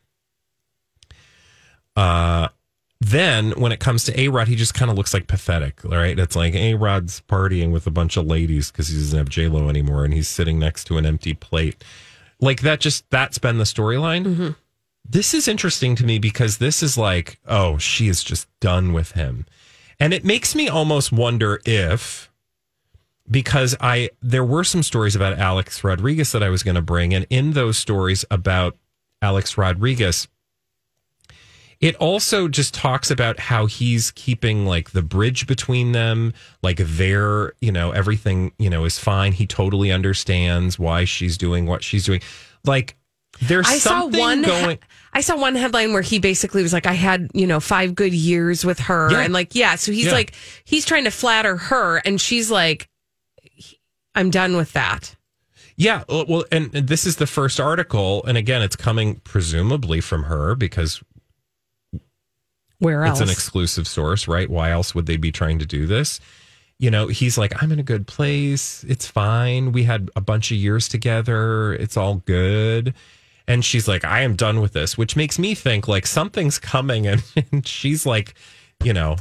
Uh, 1.96 2.46
then 3.04 3.52
when 3.52 3.72
it 3.72 3.80
comes 3.80 4.04
to 4.04 4.18
A 4.18 4.28
Rod, 4.28 4.48
he 4.48 4.56
just 4.56 4.72
kind 4.72 4.90
of 4.90 4.96
looks 4.96 5.12
like 5.12 5.26
pathetic, 5.26 5.82
right? 5.84 6.18
It's 6.18 6.36
like 6.36 6.54
A 6.54 6.74
Rod's 6.74 7.20
partying 7.28 7.70
with 7.70 7.86
a 7.86 7.90
bunch 7.90 8.16
of 8.16 8.26
ladies 8.26 8.70
because 8.70 8.88
he 8.88 8.96
doesn't 8.96 9.18
have 9.18 9.28
J 9.28 9.48
Lo 9.48 9.68
anymore, 9.68 10.04
and 10.04 10.14
he's 10.14 10.28
sitting 10.28 10.58
next 10.58 10.84
to 10.84 10.96
an 10.96 11.04
empty 11.04 11.34
plate. 11.34 11.84
Like 12.40 12.62
that, 12.62 12.80
just 12.80 13.08
that's 13.10 13.38
been 13.38 13.58
the 13.58 13.64
storyline. 13.64 14.24
Mm-hmm. 14.24 14.50
This 15.06 15.34
is 15.34 15.48
interesting 15.48 15.96
to 15.96 16.04
me 16.04 16.18
because 16.18 16.58
this 16.58 16.82
is 16.82 16.96
like, 16.96 17.38
oh, 17.46 17.76
she 17.78 18.08
is 18.08 18.24
just 18.24 18.48
done 18.60 18.92
with 18.92 19.12
him, 19.12 19.44
and 20.00 20.14
it 20.14 20.24
makes 20.24 20.54
me 20.54 20.68
almost 20.68 21.12
wonder 21.12 21.60
if 21.66 22.30
because 23.30 23.76
I 23.80 24.10
there 24.22 24.44
were 24.44 24.64
some 24.64 24.82
stories 24.82 25.16
about 25.16 25.38
Alex 25.38 25.84
Rodriguez 25.84 26.32
that 26.32 26.42
I 26.42 26.48
was 26.48 26.62
going 26.62 26.74
to 26.76 26.82
bring, 26.82 27.12
and 27.12 27.26
in 27.28 27.52
those 27.52 27.76
stories 27.76 28.24
about 28.30 28.76
Alex 29.20 29.58
Rodriguez, 29.58 30.28
it 31.84 31.94
also 31.96 32.48
just 32.48 32.72
talks 32.72 33.10
about 33.10 33.38
how 33.38 33.66
he's 33.66 34.10
keeping 34.12 34.64
like 34.64 34.92
the 34.92 35.02
bridge 35.02 35.46
between 35.46 35.92
them, 35.92 36.32
like 36.62 36.78
their, 36.78 37.52
you 37.60 37.70
know, 37.70 37.90
everything, 37.90 38.52
you 38.58 38.70
know, 38.70 38.86
is 38.86 38.98
fine. 38.98 39.32
He 39.32 39.46
totally 39.46 39.92
understands 39.92 40.78
why 40.78 41.04
she's 41.04 41.36
doing 41.36 41.66
what 41.66 41.84
she's 41.84 42.06
doing. 42.06 42.22
Like 42.64 42.96
there's 43.42 43.66
I 43.68 43.76
saw 43.76 44.00
something 44.00 44.18
one. 44.18 44.40
going. 44.42 44.78
I 45.12 45.20
saw 45.20 45.36
one 45.36 45.56
headline 45.56 45.92
where 45.92 46.00
he 46.00 46.18
basically 46.18 46.62
was 46.62 46.72
like, 46.72 46.86
"I 46.86 46.94
had 46.94 47.30
you 47.34 47.46
know 47.46 47.60
five 47.60 47.94
good 47.94 48.14
years 48.14 48.64
with 48.64 48.78
her," 48.80 49.10
Yeah. 49.10 49.20
and 49.20 49.34
like, 49.34 49.54
yeah. 49.54 49.74
So 49.74 49.92
he's 49.92 50.06
Yeah. 50.06 50.12
like, 50.12 50.32
he's 50.64 50.86
trying 50.86 51.04
to 51.04 51.10
flatter 51.10 51.58
her, 51.58 51.98
and 51.98 52.18
she's 52.18 52.50
like, 52.50 52.88
"I'm 54.14 54.30
done 54.30 54.56
with 54.56 54.72
that." 54.72 55.16
Yeah, 55.76 56.04
well, 56.08 56.44
and 56.50 56.70
this 56.72 57.04
is 57.04 57.16
the 57.16 57.26
first 57.26 57.60
article, 57.60 58.24
and 58.26 58.38
again, 58.38 58.62
it's 58.62 58.76
coming 58.76 59.16
presumably 59.24 60.00
from 60.00 60.22
her 60.24 60.54
because 60.54 61.02
Where 62.84 63.04
else? 63.04 63.20
It's 63.20 63.28
an 63.28 63.32
exclusive 63.32 63.88
source, 63.88 64.28
right? 64.28 64.48
Why 64.48 64.70
else 64.70 64.94
would 64.94 65.06
they 65.06 65.16
be 65.16 65.32
trying 65.32 65.58
to 65.58 65.66
do 65.66 65.86
this? 65.86 66.20
You 66.78 66.90
know, 66.90 67.06
he's 67.06 67.38
like, 67.38 67.62
I'm 67.62 67.72
in 67.72 67.78
a 67.78 67.84
good 67.84 68.06
place. 68.06 68.84
It's 68.86 69.06
fine. 69.06 69.72
We 69.72 69.84
had 69.84 70.10
a 70.16 70.20
bunch 70.20 70.50
of 70.50 70.58
years 70.58 70.88
together. 70.88 71.72
It's 71.74 71.96
all 71.96 72.16
good. 72.26 72.94
And 73.46 73.64
she's 73.64 73.88
like, 73.88 74.04
I 74.04 74.20
am 74.20 74.36
done 74.36 74.60
with 74.60 74.72
this, 74.72 74.98
which 74.98 75.16
makes 75.16 75.38
me 75.38 75.54
think 75.54 75.88
like 75.88 76.06
something's 76.06 76.58
coming. 76.58 77.06
And, 77.14 77.22
and 77.52 77.66
she's 77.66 78.04
like, 78.04 78.34
you 78.82 78.92
know, 78.92 79.16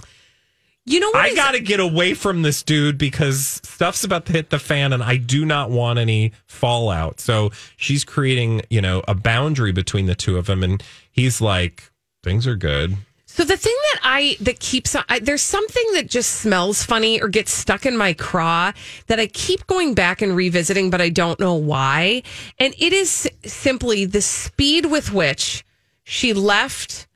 you 0.85 0.99
know, 0.99 1.11
I 1.15 1.33
got 1.33 1.51
to 1.51 1.61
get 1.61 1.79
away 1.79 2.13
from 2.13 2.41
this 2.41 2.61
dude 2.61 2.97
because 2.97 3.61
stuff's 3.63 4.03
about 4.03 4.25
to 4.25 4.33
hit 4.33 4.49
the 4.49 4.59
fan 4.59 4.91
and 4.91 5.01
I 5.01 5.15
do 5.15 5.45
not 5.45 5.69
want 5.69 5.97
any 5.97 6.33
fallout. 6.45 7.21
So 7.21 7.51
she's 7.77 8.03
creating, 8.03 8.63
you 8.69 8.81
know, 8.81 9.01
a 9.07 9.15
boundary 9.15 9.71
between 9.71 10.07
the 10.07 10.15
two 10.15 10.37
of 10.37 10.45
them. 10.45 10.61
And 10.61 10.83
he's 11.09 11.39
like, 11.39 11.89
things 12.21 12.45
are 12.47 12.57
good. 12.57 12.97
So 13.35 13.43
the 13.43 13.57
thing 13.57 13.75
that 13.93 13.99
I 14.03 14.37
that 14.41 14.59
keeps 14.59 14.95
I, 14.95 15.17
there's 15.17 15.41
something 15.41 15.83
that 15.93 16.07
just 16.07 16.35
smells 16.35 16.83
funny 16.83 17.19
or 17.19 17.27
gets 17.29 17.51
stuck 17.51 17.83
in 17.83 17.97
my 17.97 18.13
craw 18.13 18.73
that 19.07 19.19
I 19.19 19.25
keep 19.25 19.65
going 19.65 19.95
back 19.95 20.21
and 20.21 20.35
revisiting, 20.35 20.91
but 20.91 21.01
I 21.01 21.09
don't 21.09 21.39
know 21.39 21.55
why. 21.55 22.21
And 22.59 22.75
it 22.77 22.93
is 22.93 23.27
simply 23.43 24.05
the 24.05 24.21
speed 24.21 24.85
with 24.85 25.11
which 25.11 25.65
she 26.03 26.31
left 26.31 27.07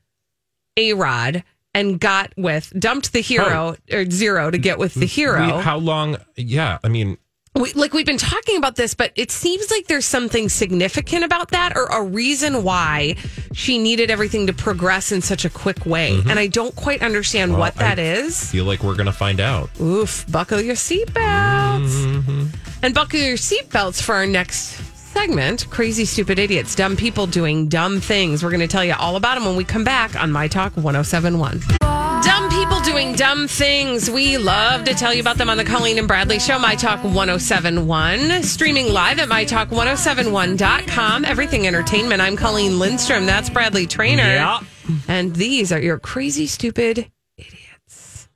A 0.76 0.92
Rod 0.94 1.44
and 1.72 2.00
got 2.00 2.32
with 2.36 2.72
dumped 2.76 3.12
the 3.12 3.20
hero 3.20 3.76
or 3.92 4.10
zero 4.10 4.50
to 4.50 4.58
get 4.58 4.76
with 4.80 4.94
the 4.94 5.06
hero. 5.06 5.58
We- 5.58 5.62
how 5.62 5.76
long? 5.76 6.16
Yeah. 6.34 6.78
I 6.82 6.88
mean, 6.88 7.18
we, 7.58 7.72
like 7.72 7.92
we've 7.92 8.06
been 8.06 8.18
talking 8.18 8.56
about 8.56 8.76
this, 8.76 8.94
but 8.94 9.12
it 9.16 9.30
seems 9.30 9.70
like 9.70 9.86
there's 9.86 10.04
something 10.06 10.48
significant 10.48 11.24
about 11.24 11.50
that 11.50 11.76
or 11.76 11.86
a 11.86 12.02
reason 12.02 12.62
why 12.62 13.16
she 13.52 13.78
needed 13.78 14.10
everything 14.10 14.46
to 14.46 14.52
progress 14.52 15.12
in 15.12 15.20
such 15.20 15.44
a 15.44 15.50
quick 15.50 15.84
way. 15.84 16.12
Mm-hmm. 16.12 16.30
And 16.30 16.38
I 16.38 16.46
don't 16.46 16.74
quite 16.76 17.02
understand 17.02 17.52
Well, 17.52 17.60
what 17.60 17.74
that 17.76 17.98
I- 17.98 18.02
is. 18.02 18.50
feel 18.50 18.64
like 18.64 18.82
we're 18.82 18.94
going 18.94 19.06
to 19.06 19.12
find 19.12 19.40
out. 19.40 19.70
Oof, 19.80 20.24
buckle 20.30 20.60
your 20.60 20.74
seatbelts. 20.76 21.88
Mm-hmm. 21.90 22.46
And 22.82 22.94
buckle 22.94 23.18
your 23.20 23.36
seatbelts 23.36 24.00
for 24.00 24.14
our 24.14 24.26
next 24.26 24.80
segment 25.12 25.68
Crazy 25.70 26.04
Stupid 26.04 26.38
Idiots, 26.38 26.74
Dumb 26.76 26.96
People 26.96 27.26
Doing 27.26 27.68
Dumb 27.68 28.00
Things. 28.00 28.44
We're 28.44 28.50
going 28.50 28.60
to 28.60 28.68
tell 28.68 28.84
you 28.84 28.94
all 28.98 29.16
about 29.16 29.34
them 29.34 29.44
when 29.46 29.56
we 29.56 29.64
come 29.64 29.82
back 29.84 30.14
on 30.20 30.30
My 30.30 30.46
Talk 30.48 30.76
1071. 30.76 31.87
Dumb 32.22 32.50
people 32.50 32.80
doing 32.80 33.14
dumb 33.14 33.46
things. 33.48 34.10
We 34.10 34.38
love 34.38 34.84
to 34.84 34.94
tell 34.94 35.14
you 35.14 35.20
about 35.20 35.36
them 35.36 35.48
on 35.48 35.56
the 35.56 35.64
Colleen 35.64 35.98
and 35.98 36.08
Bradley 36.08 36.38
Show, 36.38 36.58
My 36.58 36.74
Talk 36.74 37.04
1071. 37.04 38.42
Streaming 38.42 38.92
live 38.92 39.18
at 39.18 39.28
MyTalk1071.com. 39.28 41.24
Everything 41.24 41.66
Entertainment. 41.66 42.20
I'm 42.20 42.36
Colleen 42.36 42.78
Lindstrom. 42.78 43.26
That's 43.26 43.48
Bradley 43.50 43.86
Traynor. 43.86 44.22
Yeah. 44.22 44.60
And 45.06 45.36
these 45.36 45.70
are 45.72 45.80
your 45.80 45.98
crazy, 45.98 46.46
stupid 46.46 47.10
idiots. 47.36 48.28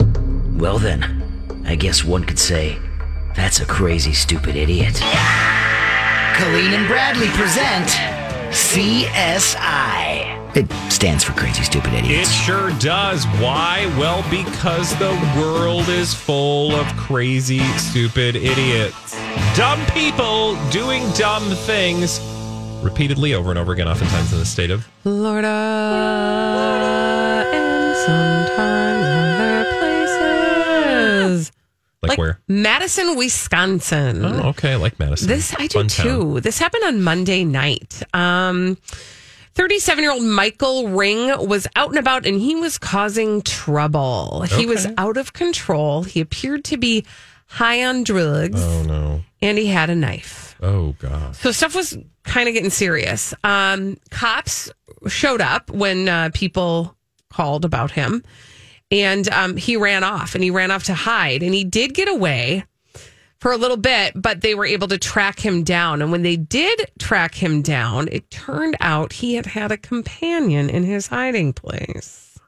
Well, 0.56 0.78
then, 0.78 1.02
I 1.66 1.74
guess 1.74 2.04
one 2.04 2.24
could 2.24 2.38
say 2.38 2.78
that's 3.34 3.60
a 3.60 3.66
crazy, 3.66 4.12
stupid 4.12 4.54
idiot. 4.54 4.94
Colleen 6.36 6.72
and 6.74 6.86
Bradley 6.86 7.28
present 7.28 7.88
CSI. 8.52 10.11
It 10.54 10.70
stands 10.90 11.24
for 11.24 11.32
Crazy 11.32 11.62
Stupid 11.62 11.94
idiots. 11.94 12.28
It 12.28 12.32
sure 12.32 12.70
does. 12.78 13.24
Why? 13.40 13.86
Well, 13.98 14.22
because 14.30 14.94
the 14.98 15.12
world 15.40 15.88
is 15.88 16.12
full 16.12 16.72
of 16.74 16.86
crazy, 16.96 17.60
stupid 17.78 18.36
idiots. 18.36 19.16
Dumb 19.56 19.80
people 19.86 20.56
doing 20.70 21.10
dumb 21.12 21.42
things 21.64 22.20
repeatedly 22.82 23.32
over 23.32 23.48
and 23.48 23.58
over 23.58 23.72
again, 23.72 23.88
oftentimes 23.88 24.30
in 24.34 24.40
the 24.40 24.44
state 24.44 24.70
of. 24.70 24.84
Florida, 25.02 25.48
and 27.54 27.96
sometimes 27.96 29.06
other 29.38 29.64
places. 31.38 31.52
Like, 32.02 32.18
where? 32.18 32.40
Madison, 32.46 33.16
Wisconsin. 33.16 34.22
Oh, 34.24 34.48
okay. 34.50 34.72
I 34.72 34.76
like 34.76 34.98
Madison. 34.98 35.28
This 35.28 35.54
I 35.58 35.66
do 35.66 35.78
Fun 35.78 35.88
town. 35.88 36.06
too. 36.06 36.40
This 36.40 36.58
happened 36.58 36.84
on 36.84 37.00
Monday 37.02 37.42
night. 37.44 38.02
Um 38.12 38.76
37 39.54 40.02
year 40.02 40.12
old 40.12 40.22
Michael 40.22 40.88
Ring 40.88 41.46
was 41.48 41.66
out 41.76 41.90
and 41.90 41.98
about 41.98 42.26
and 42.26 42.40
he 42.40 42.54
was 42.54 42.78
causing 42.78 43.42
trouble. 43.42 44.42
He 44.42 44.66
was 44.66 44.86
out 44.96 45.16
of 45.16 45.32
control. 45.32 46.02
He 46.04 46.20
appeared 46.20 46.64
to 46.64 46.76
be 46.76 47.04
high 47.46 47.84
on 47.84 48.02
drugs 48.02 48.62
Oh, 48.62 48.82
no. 48.84 49.22
and 49.42 49.58
he 49.58 49.66
had 49.66 49.90
a 49.90 49.94
knife. 49.94 50.56
Oh, 50.62 50.92
God. 50.98 51.36
So 51.36 51.50
stuff 51.52 51.74
was 51.74 51.98
kind 52.24 52.48
of 52.48 52.54
getting 52.54 52.70
serious. 52.70 53.34
Um, 53.44 53.98
cops 54.10 54.70
showed 55.08 55.40
up 55.40 55.70
when 55.70 56.08
uh, 56.08 56.30
people 56.32 56.96
called 57.30 57.64
about 57.64 57.90
him, 57.90 58.22
and 58.90 59.28
um, 59.30 59.56
he 59.56 59.76
ran 59.76 60.04
off. 60.04 60.34
And 60.34 60.44
he 60.44 60.50
ran 60.50 60.70
off 60.70 60.84
to 60.84 60.94
hide. 60.94 61.42
And 61.42 61.52
he 61.52 61.64
did 61.64 61.94
get 61.94 62.08
away 62.08 62.64
for 63.42 63.50
a 63.50 63.56
little 63.56 63.76
bit, 63.76 64.12
but 64.14 64.40
they 64.40 64.54
were 64.54 64.64
able 64.64 64.86
to 64.86 64.96
track 64.96 65.40
him 65.44 65.64
down. 65.64 66.00
And 66.00 66.12
when 66.12 66.22
they 66.22 66.36
did 66.36 66.92
track 67.00 67.34
him 67.34 67.60
down, 67.60 68.08
it 68.12 68.30
turned 68.30 68.76
out 68.78 69.14
he 69.14 69.34
had 69.34 69.46
had 69.46 69.72
a 69.72 69.76
companion 69.76 70.70
in 70.70 70.84
his 70.84 71.08
hiding 71.08 71.52
place. 71.52 72.38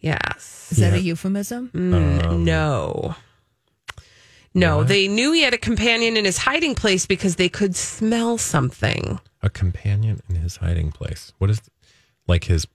Yes. 0.00 0.68
Is 0.70 0.78
that 0.78 0.94
a 0.94 1.00
euphemism? 1.00 1.70
Mm, 1.74 2.40
no. 2.44 3.16
No, 4.54 4.78
What? 4.78 4.88
they 4.88 5.08
knew 5.08 5.32
he 5.32 5.42
had 5.42 5.52
a 5.52 5.58
companion 5.58 6.16
in 6.16 6.24
his 6.24 6.38
hiding 6.38 6.76
place 6.76 7.06
because 7.06 7.34
they 7.34 7.48
could 7.48 7.74
smell 7.74 8.38
something. 8.38 9.18
A 9.42 9.50
companion 9.50 10.20
in 10.28 10.36
his 10.36 10.56
hiding 10.58 10.92
place. 10.92 11.32
What 11.38 11.50
is 11.50 11.60
like 12.28 12.44
his 12.44 12.66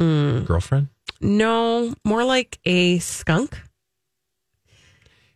Mm. 0.00 0.46
girlfriend? 0.46 0.88
No, 1.20 1.94
more 2.04 2.24
like 2.24 2.58
a 2.64 2.98
skunk. 3.00 3.60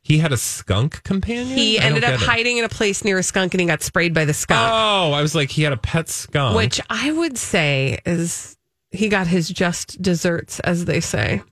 He 0.09 0.17
had 0.17 0.33
a 0.33 0.39
skunk 0.39 1.03
companion. 1.03 1.49
He 1.49 1.79
I 1.79 1.85
ended 1.85 2.03
up 2.03 2.13
get 2.13 2.23
it. 2.23 2.27
hiding 2.27 2.57
in 2.57 2.65
a 2.65 2.69
place 2.71 3.05
near 3.05 3.19
a 3.19 3.23
skunk 3.23 3.53
and 3.53 3.61
he 3.61 3.67
got 3.67 3.83
sprayed 3.83 4.15
by 4.15 4.25
the 4.25 4.33
skunk. 4.33 4.59
Oh, 4.73 5.13
I 5.13 5.21
was 5.21 5.35
like, 5.35 5.51
he 5.51 5.63
had 5.63 5.75
a 5.75 5.77
pet 5.77 6.09
skunk. 6.09 6.57
which 6.57 6.81
I 6.89 7.13
would 7.13 7.37
say 7.37 7.99
is 8.07 8.57
he 8.91 9.11
got 9.11 9.27
his 9.27 9.51
just 9.51 10.01
desserts, 10.01 10.61
as 10.61 10.87
they 10.87 11.01
say, 11.01 11.43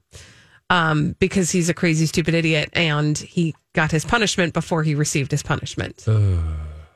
um, 0.71 1.15
because 1.19 1.51
he's 1.51 1.69
a 1.69 1.75
crazy, 1.75 2.07
stupid 2.07 2.33
idiot, 2.33 2.71
and 2.73 3.19
he 3.19 3.55
got 3.75 3.91
his 3.91 4.07
punishment 4.07 4.55
before 4.55 4.83
he 4.83 4.95
received 4.95 5.33
his 5.33 5.43
punishment. 5.43 6.07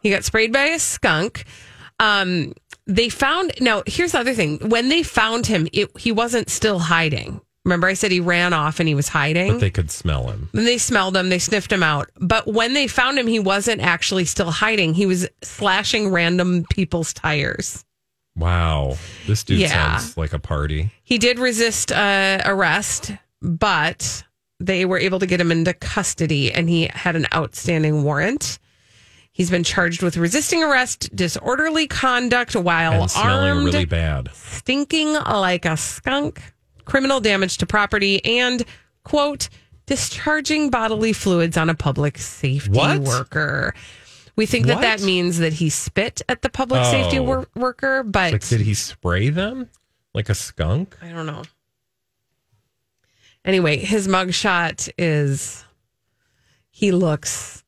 He 0.01 0.09
got 0.09 0.25
sprayed 0.25 0.55
by 0.55 0.64
a 0.64 0.79
skunk. 0.79 1.44
Um, 1.99 2.55
they 2.87 3.11
found 3.11 3.53
now. 3.61 3.83
Here's 3.87 4.12
the 4.12 4.18
other 4.20 4.33
thing: 4.33 4.70
when 4.70 4.88
they 4.88 5.03
found 5.03 5.46
him, 5.46 5.68
it, 5.75 5.90
he 5.99 6.11
wasn't 6.11 6.49
still 6.49 6.79
hiding. 6.79 7.42
Remember, 7.64 7.88
I 7.88 7.94
said 7.94 8.11
he 8.11 8.20
ran 8.20 8.53
off 8.55 8.81
and 8.81 8.88
he 8.88 8.94
was 8.94 9.09
hiding. 9.09 9.53
but 9.53 9.61
they 9.61 9.70
could 9.70 9.90
smell 9.90 10.29
him. 10.29 10.49
Then 10.53 10.64
they 10.64 10.79
smelled 10.79 11.16
him, 11.16 11.29
they 11.29 11.38
sniffed 11.38 11.70
him 11.70 11.83
out. 11.83 12.09
But 12.18 12.46
when 12.46 12.73
they 12.73 12.87
found 12.87 13.18
him, 13.18 13.27
he 13.27 13.38
wasn't 13.38 13.83
actually 13.83 14.25
still 14.25 14.51
hiding. 14.51 14.94
He 14.94 15.05
was 15.07 15.29
slashing 15.42 16.09
random 16.11 16.64
people's 16.70 17.12
tires. 17.12 17.85
Wow, 18.37 18.96
this 19.27 19.44
dude 19.44 19.59
Yeah. 19.61 19.99
sounds 19.99 20.16
like 20.16 20.33
a 20.33 20.38
party. 20.38 20.90
He 21.03 21.18
did 21.18 21.38
resist 21.38 21.92
uh, 21.92 22.40
arrest, 22.46 23.12
but 23.42 24.25
they 24.59 24.85
were 24.87 24.99
able 24.99 25.18
to 25.18 25.27
get 25.27 25.40
him 25.40 25.53
into 25.53 25.75
custody 25.75 26.53
and 26.53 26.68
he 26.68 26.88
had 26.94 27.16
an 27.16 27.27
outstanding 27.35 28.05
warrant. 28.05 28.59
He's 29.33 29.51
been 29.51 29.64
charged 29.64 30.03
with 30.03 30.16
resisting 30.16 30.62
arrest, 30.62 31.14
disorderly 31.14 31.87
conduct 31.87 32.57
while 32.57 33.03
and 33.03 33.11
smelling 33.11 33.51
armed, 33.53 33.64
really 33.66 33.85
bad. 33.85 34.31
stinking 34.35 35.12
like 35.12 35.64
a 35.64 35.77
skunk, 35.77 36.42
criminal 36.90 37.20
damage 37.20 37.57
to 37.59 37.66
property, 37.66 38.22
and, 38.24 38.64
quote, 39.05 39.48
discharging 39.87 40.70
bodily 40.70 41.12
fluids 41.12 41.57
on 41.57 41.70
a 41.70 41.74
public 41.74 42.18
safety 42.18 42.70
What? 42.70 43.00
worker. 43.00 43.74
We 44.37 44.46
think 44.46 44.66
that 44.66 44.81
that 44.81 45.00
means 45.03 45.38
that 45.38 45.53
he 45.55 45.70
spit 45.70 46.22
at 46.29 46.42
the 46.42 46.48
public 46.48 46.85
safety 46.87 47.18
Oh. 47.18 47.22
wor- 47.22 47.48
worker, 47.55 48.03
but 48.03 48.33
Like, 48.33 48.48
did 48.48 48.61
he 48.62 48.74
spray 48.74 49.29
them 49.29 49.68
like 50.14 50.29
a 50.29 50.35
skunk? 50.35 50.96
I 51.03 51.11
don't 51.11 51.26
know. 51.26 51.42
Anyway, 53.44 53.76
his 53.79 54.07
mugshot 54.09 54.88
is 54.98 55.64
he 56.70 56.92
looks 56.92 57.64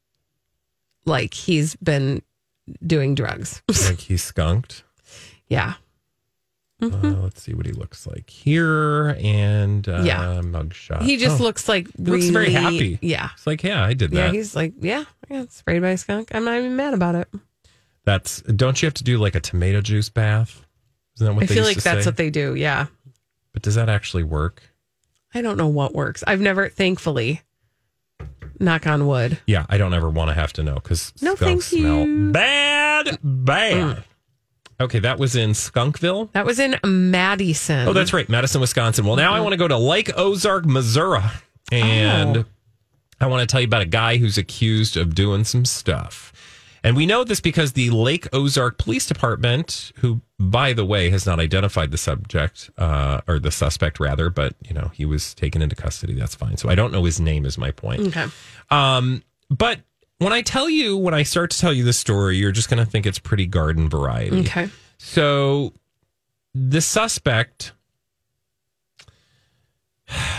like 1.04 1.34
he's 1.34 1.76
been 1.76 2.22
doing 2.86 3.14
drugs. 3.14 3.62
like 3.86 4.00
he 4.00 4.16
skunked. 4.16 4.82
yeah. 5.48 5.74
Uh, 6.82 6.88
let's 7.22 7.40
see 7.40 7.54
what 7.54 7.64
he 7.64 7.72
looks 7.72 8.06
like 8.08 8.28
here 8.28 9.10
and 9.22 9.88
uh, 9.88 10.02
Yeah. 10.04 10.40
mugshot. 10.42 11.02
He 11.02 11.16
just 11.16 11.40
Oh, 11.40 11.44
looks 11.44 11.68
like 11.68 11.86
he 11.96 12.02
looks 12.04 12.26
very 12.26 12.50
happy. 12.50 12.98
Yeah. 13.00 13.28
It's 13.34 13.46
like, 13.46 13.62
yeah, 13.62 13.84
I 13.84 13.94
did 13.94 14.12
Yeah, 14.12 14.26
that. 14.26 14.34
he's 14.34 14.56
like, 14.56 14.72
yeah, 14.80 15.04
I 15.30 15.34
got 15.38 15.52
sprayed 15.52 15.80
by 15.82 15.90
a 15.90 15.96
skunk. 15.98 16.30
I'm 16.34 16.44
not 16.44 16.58
even 16.58 16.74
mad 16.74 16.92
about 16.94 17.14
it. 17.14 17.28
That's 18.04 18.42
don't 18.42 18.82
you 18.82 18.86
have 18.86 18.94
to 18.94 19.04
do 19.04 19.18
like 19.18 19.36
a 19.36 19.40
tomato 19.40 19.80
juice 19.80 20.08
bath? 20.08 20.66
Isn't 21.16 21.26
that 21.28 21.34
what 21.34 21.44
I 21.44 21.46
feel 21.46 21.62
like 21.64 21.76
that's 21.82 22.02
say? 22.04 22.08
what 22.08 22.16
they 22.16 22.30
do. 22.30 22.54
Yeah. 22.56 22.86
But 23.52 23.62
does 23.62 23.76
that 23.76 23.88
actually 23.88 24.24
work? 24.24 24.62
I 25.34 25.40
don't 25.42 25.56
know 25.56 25.68
what 25.68 25.94
works. 25.94 26.24
I've 26.26 26.40
never, 26.40 26.68
thankfully, 26.68 27.42
knock 28.58 28.86
on 28.86 29.06
wood. 29.06 29.38
Yeah, 29.46 29.66
I 29.68 29.78
don't 29.78 29.94
ever 29.94 30.10
want 30.10 30.30
to 30.30 30.34
have 30.34 30.52
to 30.54 30.62
know 30.62 30.74
because 30.74 31.12
No, 31.22 31.34
skunks 31.36 31.70
thank 31.70 31.80
smell 31.82 32.32
bad, 32.32 33.18
bad. 33.22 34.04
Okay, 34.82 34.98
that 35.00 35.18
was 35.18 35.36
in 35.36 35.50
Skunkville. 35.50 36.30
That 36.32 36.44
was 36.46 36.58
in 36.58 36.78
Madison. 36.84 37.88
Oh, 37.88 37.92
that's 37.92 38.12
right, 38.12 38.28
Madison, 38.28 38.60
Wisconsin. 38.60 39.04
Well, 39.04 39.16
now 39.16 39.32
I 39.32 39.40
want 39.40 39.52
to 39.52 39.56
go 39.56 39.68
to 39.68 39.76
Lake 39.78 40.10
Ozark, 40.16 40.64
Missouri, 40.66 41.22
and 41.70 42.38
Oh. 42.38 42.44
I 43.20 43.26
want 43.26 43.40
to 43.40 43.46
tell 43.52 43.60
you 43.60 43.66
about 43.66 43.82
a 43.82 43.86
guy 43.86 44.16
who's 44.16 44.36
accused 44.36 44.96
of 44.96 45.14
doing 45.14 45.44
some 45.44 45.64
stuff. 45.64 46.32
And 46.84 46.96
we 46.96 47.06
know 47.06 47.22
this 47.22 47.40
because 47.40 47.74
the 47.74 47.90
Lake 47.90 48.26
Ozark 48.32 48.76
Police 48.76 49.06
Department, 49.06 49.92
who, 49.98 50.20
by 50.40 50.72
the 50.72 50.84
way, 50.84 51.10
has 51.10 51.24
not 51.24 51.38
identified 51.38 51.92
the 51.92 51.96
subject 51.96 52.70
uh, 52.76 53.20
or 53.28 53.38
the 53.38 53.52
suspect, 53.52 54.00
rather, 54.00 54.30
but 54.30 54.56
you 54.66 54.74
know 54.74 54.90
he 54.92 55.04
was 55.04 55.32
taken 55.34 55.62
into 55.62 55.76
custody. 55.76 56.14
That's 56.14 56.34
fine. 56.34 56.56
So 56.56 56.68
I 56.68 56.74
don't 56.74 56.92
know 56.92 57.04
his 57.04 57.20
name. 57.20 57.46
Is 57.46 57.56
my 57.56 57.70
point. 57.70 58.08
Okay. 58.08 58.26
Um, 58.70 59.22
but 59.48 59.78
when 60.22 60.32
I 60.32 60.42
tell 60.42 60.68
you, 60.68 60.96
when 60.96 61.14
I 61.14 61.22
start 61.22 61.50
to 61.52 61.58
tell 61.58 61.72
you 61.72 61.84
the 61.84 61.92
story, 61.92 62.36
you're 62.36 62.52
just 62.52 62.68
going 62.68 62.84
to 62.84 62.90
think 62.90 63.06
it's 63.06 63.18
pretty 63.18 63.46
garden 63.46 63.88
variety. 63.88 64.40
Okay. 64.40 64.68
So 64.98 65.72
the 66.54 66.80
suspect 66.80 67.72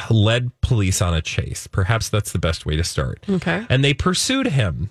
led 0.09 0.51
police 0.61 1.01
on 1.01 1.13
a 1.13 1.21
chase. 1.21 1.67
Perhaps 1.67 2.09
that's 2.09 2.31
the 2.31 2.39
best 2.39 2.65
way 2.65 2.75
to 2.75 2.83
start. 2.83 3.23
Okay. 3.27 3.65
And 3.69 3.83
they 3.83 3.93
pursued 3.93 4.47
him. 4.47 4.89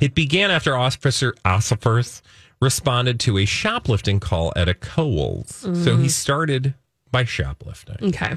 It 0.00 0.14
began 0.14 0.50
after 0.50 0.76
officer 0.76 1.34
officers 1.44 2.22
responded 2.60 3.20
to 3.20 3.38
a 3.38 3.44
shoplifting 3.44 4.20
call 4.20 4.52
at 4.56 4.68
a 4.68 4.74
Kohl's. 4.74 5.54
So 5.54 5.96
he 5.96 6.06
mm. 6.06 6.10
started 6.10 6.74
by 7.10 7.24
shoplifting. 7.24 8.08
Okay. 8.08 8.36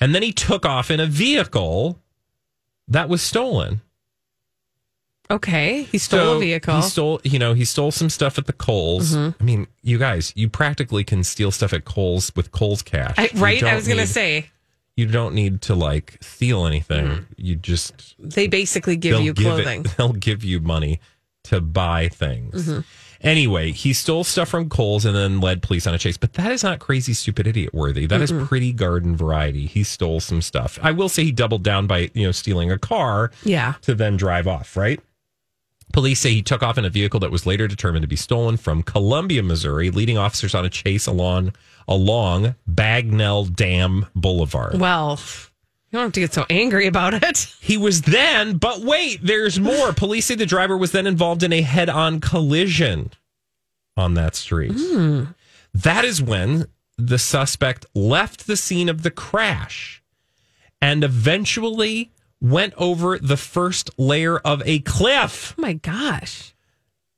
And 0.00 0.14
then 0.14 0.22
he 0.22 0.32
took 0.32 0.64
off 0.64 0.90
in 0.90 1.00
a 1.00 1.06
vehicle 1.06 2.00
that 2.88 3.08
was 3.08 3.22
stolen. 3.22 3.80
Okay. 5.30 5.82
He 5.84 5.98
stole 5.98 6.20
So 6.20 6.36
a 6.36 6.40
vehicle. 6.40 6.76
He 6.76 6.82
stole, 6.82 7.20
you 7.22 7.38
know, 7.38 7.52
he 7.54 7.64
stole 7.64 7.90
some 7.90 8.08
stuff 8.08 8.38
at 8.38 8.46
the 8.46 8.52
Kohl's. 8.52 9.14
Mm-hmm. 9.14 9.42
I 9.42 9.44
mean, 9.44 9.66
you 9.82 9.98
guys, 9.98 10.32
you 10.34 10.48
practically 10.48 11.04
can 11.04 11.22
steal 11.22 11.50
stuff 11.50 11.72
at 11.72 11.84
Kohl's 11.84 12.32
with 12.34 12.50
Kohl's 12.50 12.82
cash. 12.82 13.14
I, 13.18 13.30
right? 13.34 13.62
I 13.62 13.74
was 13.74 13.86
going 13.86 13.98
to 13.98 14.06
say 14.06 14.50
you 14.96 15.06
don't 15.06 15.34
need 15.34 15.60
to 15.62 15.74
like 15.74 16.18
steal 16.20 16.66
anything. 16.66 17.26
You 17.36 17.56
just 17.56 18.16
they 18.18 18.46
basically 18.46 18.96
give 18.96 19.20
you 19.20 19.32
give 19.34 19.44
clothing. 19.44 19.84
It, 19.84 19.94
they'll 19.96 20.12
give 20.12 20.44
you 20.44 20.60
money 20.60 21.00
to 21.44 21.60
buy 21.60 22.08
things. 22.08 22.66
Mm-hmm. 22.68 22.80
Anyway, 23.20 23.72
he 23.72 23.92
stole 23.92 24.22
stuff 24.22 24.48
from 24.48 24.68
Kohl's 24.68 25.04
and 25.04 25.14
then 25.14 25.40
led 25.40 25.60
police 25.60 25.86
on 25.86 25.94
a 25.94 25.98
chase. 25.98 26.16
But 26.16 26.34
that 26.34 26.52
is 26.52 26.62
not 26.62 26.78
crazy, 26.78 27.12
stupid, 27.12 27.48
idiot 27.48 27.74
worthy. 27.74 28.06
That 28.06 28.20
is 28.20 28.30
pretty 28.30 28.72
garden 28.72 29.16
variety. 29.16 29.66
He 29.66 29.82
stole 29.82 30.20
some 30.20 30.40
stuff. 30.40 30.78
I 30.82 30.92
will 30.92 31.08
say 31.08 31.24
he 31.24 31.32
doubled 31.32 31.64
down 31.64 31.86
by 31.86 32.10
you 32.14 32.24
know 32.24 32.32
stealing 32.32 32.70
a 32.70 32.78
car 32.78 33.30
Yeah. 33.44 33.74
to 33.82 33.94
then 33.94 34.16
drive 34.16 34.46
off, 34.46 34.76
right? 34.76 35.00
Police 35.92 36.20
say 36.20 36.30
he 36.30 36.42
took 36.42 36.62
off 36.62 36.78
in 36.78 36.84
a 36.84 36.90
vehicle 36.90 37.20
that 37.20 37.30
was 37.30 37.46
later 37.46 37.66
determined 37.66 38.02
to 38.02 38.08
be 38.08 38.16
stolen 38.16 38.56
from 38.56 38.82
Columbia, 38.82 39.42
Missouri, 39.42 39.90
leading 39.90 40.18
officers 40.18 40.54
on 40.54 40.64
a 40.64 40.70
chase 40.70 41.06
along 41.06 41.52
along 41.86 42.54
Bagnell 42.70 43.54
Dam 43.54 44.06
Boulevard. 44.14 44.78
Well, 44.78 45.18
you 45.90 45.96
don't 45.96 46.06
have 46.06 46.12
to 46.12 46.20
get 46.20 46.34
so 46.34 46.44
angry 46.50 46.86
about 46.86 47.14
it. 47.14 47.46
He 47.60 47.76
was 47.76 48.02
then, 48.02 48.56
but 48.56 48.80
wait, 48.80 49.20
there's 49.22 49.60
more. 49.60 49.92
Police 49.92 50.26
say 50.26 50.34
the 50.34 50.46
driver 50.46 50.76
was 50.76 50.92
then 50.92 51.06
involved 51.06 51.42
in 51.42 51.52
a 51.52 51.60
head-on 51.60 52.20
collision 52.20 53.10
on 53.96 54.14
that 54.14 54.34
street. 54.34 54.72
Hmm. 54.74 55.24
That 55.74 56.04
is 56.04 56.22
when 56.22 56.66
the 56.96 57.18
suspect 57.18 57.84
left 57.94 58.46
the 58.46 58.56
scene 58.56 58.88
of 58.88 59.02
the 59.02 59.10
crash 59.10 60.02
and 60.80 61.04
eventually 61.04 62.10
went 62.40 62.74
over 62.76 63.18
the 63.18 63.36
first 63.36 63.90
layer 63.98 64.38
of 64.38 64.62
a 64.64 64.78
cliff. 64.80 65.54
Oh 65.58 65.62
my 65.62 65.72
gosh. 65.74 66.54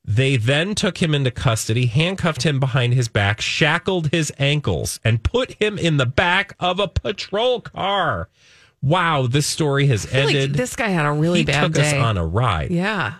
They 0.05 0.37
then 0.37 0.75
took 0.75 0.99
him 1.03 1.15
into 1.15 1.31
custody, 1.31 1.87
handcuffed 1.87 2.43
him 2.43 2.59
behind 2.59 2.95
his 2.95 3.09
back, 3.09 3.41
shackled 3.41 4.09
his 4.11 4.33
ankles, 4.39 4.99
and 5.05 5.23
put 5.23 5.53
him 5.53 5.79
in 5.79 5.99
the 5.99 6.07
back 6.07 6.55
of 6.59 6.81
a 6.81 6.89
patrol 6.89 7.61
car. 7.61 8.29
Wow, 8.83 9.27
this 9.27 9.47
story 9.47 9.87
has 9.89 10.11
ended. 10.13 10.51
like 10.53 10.57
this 10.57 10.75
guy 10.75 10.89
had 10.89 11.05
a 11.05 11.13
really 11.13 11.41
he 11.41 11.45
bad 11.45 11.65
took 11.65 11.73
day. 11.75 11.99
us 11.99 12.05
on 12.05 12.17
a 12.17 12.27
ride. 12.27 12.71
yeah. 12.71 13.17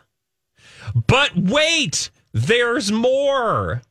But 1.07 1.37
wait, 1.37 2.11
there's 2.33 2.91
more. 2.91 3.83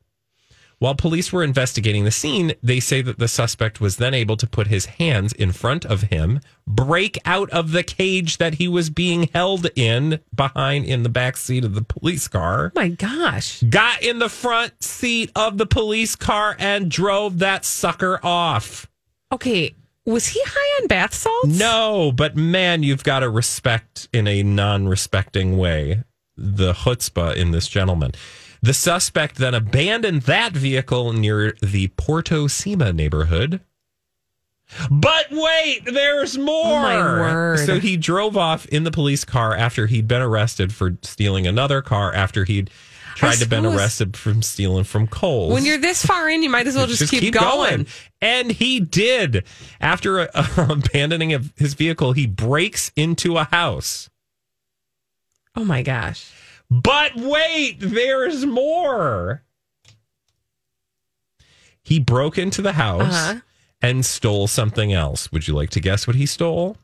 While 0.79 0.95
police 0.95 1.33
were 1.33 1.43
investigating 1.43 2.05
the 2.05 2.11
scene, 2.11 2.53
they 2.63 2.79
say 2.79 3.01
that 3.01 3.19
the 3.19 3.27
suspect 3.27 3.81
was 3.81 3.97
then 3.97 4.13
able 4.13 4.37
to 4.37 4.47
put 4.47 4.67
his 4.67 4.85
hands 4.85 5.33
in 5.33 5.51
front 5.51 5.85
of 5.85 6.03
him, 6.03 6.39
break 6.65 7.17
out 7.25 7.49
of 7.49 7.73
the 7.73 7.83
cage 7.83 8.37
that 8.37 8.55
he 8.55 8.69
was 8.69 8.89
being 8.89 9.29
held 9.33 9.67
in 9.75 10.21
behind 10.33 10.85
in 10.85 11.03
the 11.03 11.09
back 11.09 11.35
seat 11.35 11.65
of 11.65 11.75
the 11.75 11.81
police 11.81 12.29
car, 12.29 12.71
Oh 12.73 12.79
my 12.79 12.87
gosh. 12.89 13.61
got 13.63 14.01
in 14.01 14.19
the 14.19 14.29
front 14.29 14.81
seat 14.81 15.31
of 15.35 15.57
the 15.57 15.65
police 15.65 16.15
car, 16.15 16.55
and 16.57 16.89
drove 16.89 17.39
that 17.39 17.65
sucker 17.65 18.17
off. 18.23 18.87
Okay. 19.33 19.75
Was 20.05 20.27
he 20.27 20.41
high 20.45 20.81
on 20.81 20.87
bath 20.87 21.13
salts? 21.13 21.59
No, 21.59 22.13
but 22.15 22.37
man, 22.37 22.83
you've 22.83 23.03
got 23.03 23.19
to 23.19 23.29
respect 23.29 24.07
in 24.13 24.27
a 24.27 24.43
non 24.43 24.87
respecting 24.87 25.57
way 25.57 26.03
the 26.37 26.71
chutzpah 26.73 27.35
in 27.35 27.51
this 27.51 27.67
gentleman. 27.67 28.13
The 28.62 28.74
suspect 28.74 29.36
then 29.36 29.54
abandoned 29.54 30.24
that 30.24 30.52
vehicle 30.54 31.13
near 31.13 31.54
the 31.62 31.88
Porto 31.89 32.48
Cima 32.48 32.91
neighborhood, 32.91 33.62
But 34.91 35.28
wait, 35.32 35.82
there's 35.86 36.38
more. 36.38 36.65
Oh, 36.65 36.82
my 36.82 36.98
word. 36.98 37.60
So 37.65 37.80
he 37.80 37.98
drove 37.98 38.38
off 38.38 38.65
in 38.67 38.84
the 38.84 38.91
police 38.91 39.26
car 39.26 39.56
after 39.56 39.88
he'd 39.88 40.08
been 40.08 40.22
arrested 40.22 40.74
for 40.74 40.98
stealing 41.02 41.48
another 41.48 41.82
car 41.82 42.13
after 42.13 42.45
he'd 42.45 42.69
tried 43.15 43.38
to 43.38 43.48
been 43.48 43.65
arrested 43.65 44.15
from 44.15 44.41
stealing 44.41 44.84
from 44.84 45.08
Kohl's. 45.08 45.54
When 45.54 45.65
you're 45.65 45.78
this 45.78 46.06
far 46.06 46.30
in, 46.30 46.43
you 46.43 46.50
might 46.50 46.67
as 46.67 46.76
well 46.76 46.88
just, 46.95 47.10
keep, 47.10 47.34
going. 47.34 47.88
And 48.22 48.52
he 48.52 48.80
did. 48.80 49.43
After 49.82 50.19
uh, 50.19 50.48
abandoning 50.69 51.52
his 51.56 51.74
vehicle, 51.74 52.13
he 52.13 52.28
breaks 52.28 52.91
into 52.95 53.38
a 53.38 53.45
house. 53.45 54.10
Oh 55.56 55.65
my 55.65 55.82
gosh. 55.82 56.32
But 56.69 57.15
wait, 57.15 57.77
there's 57.79 58.45
more. 58.45 59.43
He 61.84 61.99
broke 61.99 62.38
into 62.38 62.62
the 62.62 62.73
house 62.73 63.13
Uh-huh. 63.13 63.39
and 63.82 64.05
stole 64.05 64.47
something 64.47 64.93
else. 64.93 65.32
Would 65.32 65.47
you 65.47 65.55
like 65.55 65.69
to 65.71 65.79
guess 65.79 66.05
what 66.05 66.15
he 66.15 66.25
stole? 66.25 66.77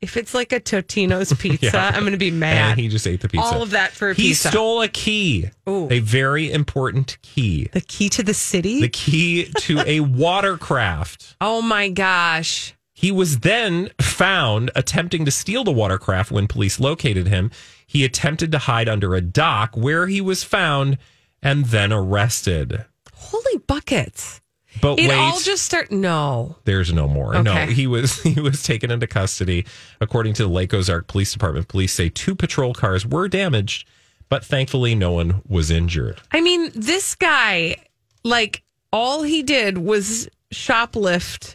If 0.00 0.16
it's 0.16 0.34
like 0.34 0.52
a 0.52 0.60
Totino's 0.60 1.32
pizza, 1.38 1.66
Yeah. 1.72 1.92
I'm 1.94 2.00
going 2.00 2.12
to 2.12 2.18
be 2.18 2.30
mad. 2.30 2.72
And 2.72 2.80
he 2.80 2.88
just 2.88 3.06
ate 3.06 3.20
the 3.20 3.28
pizza. 3.28 3.46
All 3.46 3.62
of 3.62 3.70
that 3.70 3.92
for 3.92 4.10
a 4.10 4.14
he 4.14 4.28
pizza. 4.30 4.48
He 4.48 4.52
stole 4.52 4.82
a 4.82 4.88
key, 4.88 5.50
Ooh. 5.68 5.88
a 5.90 6.00
very 6.00 6.50
important 6.52 7.16
key, 7.22 7.68
the 7.72 7.80
key 7.80 8.08
to 8.10 8.22
the 8.22 8.34
city? 8.34 8.80
the 8.80 8.88
key 8.88 9.50
to 9.60 9.80
a 9.86 10.00
watercraft. 10.00 11.36
oh 11.40 11.62
my 11.62 11.88
gosh. 11.88 12.74
He 12.96 13.10
was 13.10 13.40
then 13.40 13.90
found 14.00 14.70
attempting 14.74 15.24
to 15.24 15.30
steal 15.30 15.62
the 15.64 15.72
watercraft 15.72 16.30
when 16.30 16.46
police 16.48 16.78
located 16.80 17.26
him. 17.28 17.50
He 17.94 18.04
attempted 18.04 18.50
to 18.50 18.58
hide 18.58 18.88
under 18.88 19.14
a 19.14 19.20
dock 19.20 19.76
where 19.76 20.08
he 20.08 20.20
was 20.20 20.42
found 20.42 20.98
and 21.40 21.66
then 21.66 21.92
arrested. 21.92 22.84
Holy 23.14 23.58
buckets. 23.58 24.40
But 24.80 24.98
It 24.98 25.08
wait, 25.08 25.16
all 25.16 25.38
just 25.38 25.64
start. 25.64 25.92
No. 25.92 26.56
there's 26.64 26.92
no 26.92 27.06
more. 27.06 27.40
No, 27.40 27.54
he 27.66 27.86
was 27.86 28.20
he 28.24 28.40
was 28.40 28.64
taken 28.64 28.90
into 28.90 29.06
custody. 29.06 29.64
According 30.00 30.34
to 30.34 30.42
the 30.42 30.48
Lake 30.48 30.74
Ozark 30.74 31.06
Police 31.06 31.32
Department, 31.32 31.68
police 31.68 31.92
say 31.92 32.08
two 32.08 32.34
patrol 32.34 32.74
cars 32.74 33.06
were 33.06 33.28
damaged, 33.28 33.86
but 34.28 34.44
thankfully 34.44 34.96
no 34.96 35.12
one 35.12 35.42
was 35.46 35.70
injured. 35.70 36.20
I 36.32 36.40
mean, 36.40 36.72
this 36.74 37.14
guy, 37.14 37.76
like, 38.24 38.64
all 38.92 39.22
he 39.22 39.44
did 39.44 39.78
was 39.78 40.28
shoplift 40.52 41.54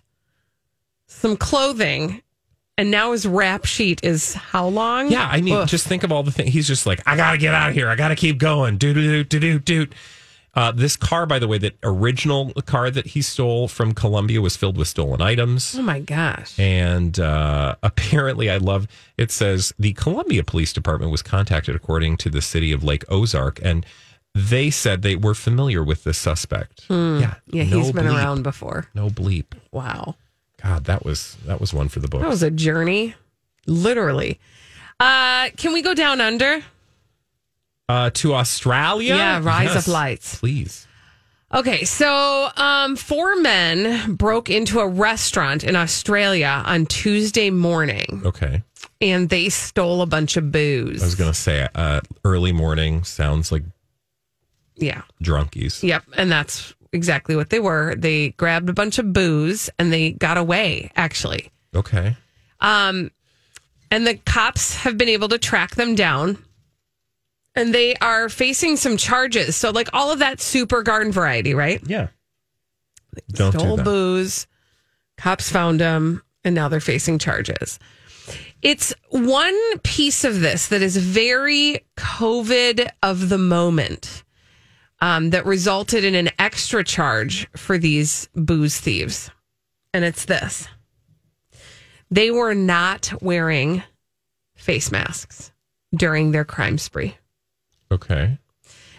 some 1.07 1.35
clothing, 1.35 2.21
and 2.79 2.89
now 2.91 3.11
his 3.11 3.25
rap 3.27 3.65
sheet 3.65 4.03
is 4.03 4.33
how 4.33 4.67
long? 4.67 5.11
Yeah, 5.11 5.27
I 5.31 5.41
mean, 5.41 5.55
Ugh. 5.55 5.67
just 5.67 5.85
think 5.87 6.03
of 6.03 6.11
all 6.11 6.23
the 6.23 6.31
things. 6.31 6.51
He's 6.53 6.67
just 6.67 6.85
like, 6.85 7.01
I 7.05 7.15
gotta 7.15 7.37
get 7.37 7.53
out 7.53 7.69
of 7.69 7.75
here. 7.75 7.89
I 7.89 7.95
gotta 7.95 8.15
keep 8.15 8.37
going. 8.37 8.77
Do 8.77 8.93
do 8.93 9.23
do 9.23 9.23
do 9.23 9.59
do 9.59 9.59
do. 9.85 9.91
Uh, 10.55 10.71
this 10.71 10.95
car, 10.95 11.27
by 11.27 11.37
the 11.37 11.47
way, 11.47 11.59
that 11.59 11.77
original 11.83 12.51
car 12.65 12.89
that 12.89 13.05
he 13.05 13.21
stole 13.21 13.67
from 13.67 13.93
Columbia 13.93 14.41
was 14.41 14.57
filled 14.57 14.77
with 14.77 14.87
stolen 14.87 15.21
items. 15.21 15.75
Oh 15.77 15.83
my 15.83 15.99
gosh. 15.99 16.57
And 16.59 17.19
uh, 17.19 17.75
apparently, 17.83 18.49
I 18.49 18.57
love 18.57 18.87
it 19.17 19.31
says 19.31 19.73
the 19.77 19.93
Columbia 19.93 20.43
Police 20.43 20.73
Department 20.73 21.11
was 21.11 21.21
contacted, 21.21 21.75
according 21.75 22.17
to 22.17 22.29
the 22.31 22.41
city 22.41 22.71
of 22.71 22.83
Lake 22.83 23.05
Ozark, 23.09 23.59
and 23.61 23.85
they 24.35 24.69
said 24.71 25.01
they 25.03 25.15
were 25.15 25.35
familiar 25.35 25.83
with 25.83 26.03
the 26.03 26.13
suspect. 26.13 26.83
Yeah, 26.89 26.95
Hmm. 26.95 27.21
Yeah, 27.55 27.63
no 27.65 27.77
he's 27.79 27.91
been 27.91 28.05
bleep. 28.05 28.15
around 28.17 28.43
before. 28.43 28.87
No 28.95 29.09
bleep. 29.09 29.45
Wow. 29.71 30.15
God, 30.63 30.85
that 30.85 31.05
was 31.05 31.37
that 31.45 31.59
was 31.61 31.73
one 31.73 31.87
for 31.89 31.99
the 31.99 32.07
books. 32.07 32.21
That 32.23 32.29
was 32.29 32.43
a 32.43 32.51
journey, 32.51 33.15
literally. 33.65 34.39
Uh, 34.99 35.49
can 35.57 35.73
we 35.73 35.81
go 35.81 35.93
down 35.93 36.19
under? 36.21 36.61
uh, 37.87 38.11
to 38.13 38.35
Australia. 38.35 39.15
Yeah, 39.15 39.41
Rise 39.43 39.73
Yes, 39.73 39.87
of 39.87 39.91
Lights. 39.91 40.39
please. 40.39 40.85
Okay, 41.51 41.83
so 41.85 42.49
um, 42.57 42.95
four 42.95 43.35
men 43.37 44.13
broke 44.15 44.51
into 44.51 44.79
a 44.79 44.87
restaurant 44.87 45.63
in 45.63 45.75
Australia 45.75 46.61
on 46.67 46.85
Tuesday 46.85 47.49
morning 47.49 48.21
Okay, 48.23 48.61
and 49.01 49.29
they 49.29 49.49
stole 49.49 50.03
a 50.03 50.05
bunch 50.05 50.37
of 50.37 50.51
booze. 50.51 51.01
I 51.01 51.05
was 51.05 51.15
gonna 51.15 51.33
say 51.33 51.67
uh, 51.73 52.01
early 52.23 52.51
morning 52.51 53.03
sounds 53.03 53.51
like 53.51 53.63
yeah. 54.75 55.01
drunkies. 55.23 55.81
Yep. 55.81 56.03
And 56.15 56.31
that's 56.31 56.75
exactly 56.93 57.35
what 57.35 57.49
they 57.49 57.59
were. 57.59 57.95
They 57.95 58.29
grabbed 58.29 58.69
a 58.69 58.73
bunch 58.73 58.97
of 58.99 59.13
booze 59.13 59.69
and 59.79 59.91
they 59.93 60.11
got 60.11 60.37
away, 60.37 60.91
actually. 60.95 61.51
Okay, 61.75 62.15
Um, 62.59 63.11
and 63.91 64.05
the 64.07 64.15
cops 64.15 64.75
have 64.77 64.97
been 64.97 65.09
able 65.09 65.29
to 65.29 65.37
track 65.37 65.75
them 65.75 65.95
down. 65.95 66.37
And 67.55 67.73
they 67.73 67.95
are 67.95 68.29
facing 68.29 68.77
some 68.77 68.95
charges. 68.95 69.55
So, 69.55 69.71
like 69.71 69.89
all 69.91 70.11
of 70.11 70.19
that 70.19 70.39
super 70.39 70.81
garden 70.83 71.11
variety, 71.11 71.53
right? 71.53 71.81
yeah. 71.85 72.07
Don't 73.31 73.51
Stole 73.51 73.77
do 73.77 73.83
booze. 73.83 74.47
Cops 75.17 75.49
found 75.49 75.81
them, 75.81 76.21
and 76.45 76.55
now 76.55 76.69
they're 76.69 76.79
facing 76.79 77.17
charges. 77.19 77.79
It's 78.61 78.93
one 79.09 79.57
piece 79.83 80.23
of 80.23 80.39
this 80.41 80.67
that 80.67 80.81
is 80.81 80.95
very 80.95 81.79
COVID 81.97 82.89
of 83.01 83.29
the 83.29 83.37
moment 83.39 84.23
um, 85.01 85.29
that 85.31 85.45
resulted 85.45 86.03
in 86.03 86.15
an 86.15 86.29
extra 86.39 86.83
charge 86.83 87.47
for 87.55 87.77
these 87.77 88.27
booze 88.35 88.79
thieves. 88.79 89.29
And 89.93 90.03
it's 90.05 90.25
this 90.25 90.67
they 92.11 92.31
were 92.31 92.53
not 92.55 93.11
wearing 93.21 93.83
face 94.55 94.91
masks 94.91 95.51
during 95.95 96.31
their 96.31 96.45
crime 96.45 96.77
spree. 96.77 97.15
Okay. 97.91 98.37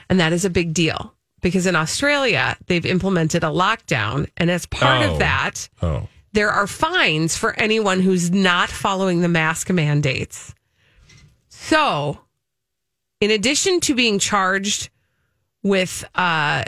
And 0.08 0.18
that 0.20 0.32
is 0.32 0.44
a 0.44 0.50
big 0.50 0.74
deal 0.74 1.14
because 1.40 1.66
in 1.66 1.76
Australia, 1.76 2.56
they've 2.66 2.86
implemented 2.86 3.42
a 3.44 3.48
lockdown. 3.48 4.28
And 4.36 4.50
as 4.50 4.66
part 4.66 5.02
Oh. 5.06 5.12
of 5.12 5.18
that, 5.20 5.68
Oh, 5.82 6.08
there 6.32 6.50
are 6.50 6.66
fines 6.66 7.36
for 7.36 7.52
anyone 7.58 8.00
who's 8.00 8.30
not 8.30 8.68
following 8.70 9.20
the 9.20 9.28
mask 9.28 9.70
mandates. 9.70 10.54
So, 11.48 12.20
in 13.20 13.30
addition 13.30 13.80
to 13.80 13.94
being 13.94 14.18
charged 14.18 14.90
with 15.62 16.04
uh, 16.14 16.64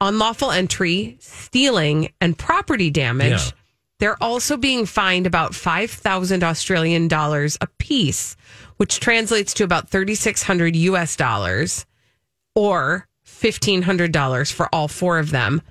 unlawful 0.00 0.50
entry, 0.50 1.16
stealing, 1.20 2.12
and 2.20 2.36
property 2.36 2.90
damage, 2.90 3.30
Yeah. 3.30 3.50
they're 3.98 4.22
also 4.22 4.56
being 4.56 4.86
fined 4.86 5.26
about 5.26 5.54
5,000 5.54 6.42
Australian 6.44 7.08
dollars 7.08 7.56
apiece, 7.60 8.36
which 8.76 9.00
translates 9.00 9.54
to 9.54 9.64
about 9.64 9.88
3,600 9.88 10.76
US 10.76 11.16
dollars 11.16 11.86
or 12.54 13.06
$1,500 13.26 14.52
for 14.52 14.68
all 14.74 14.88
four 14.88 15.18
of 15.18 15.30
them 15.30 15.62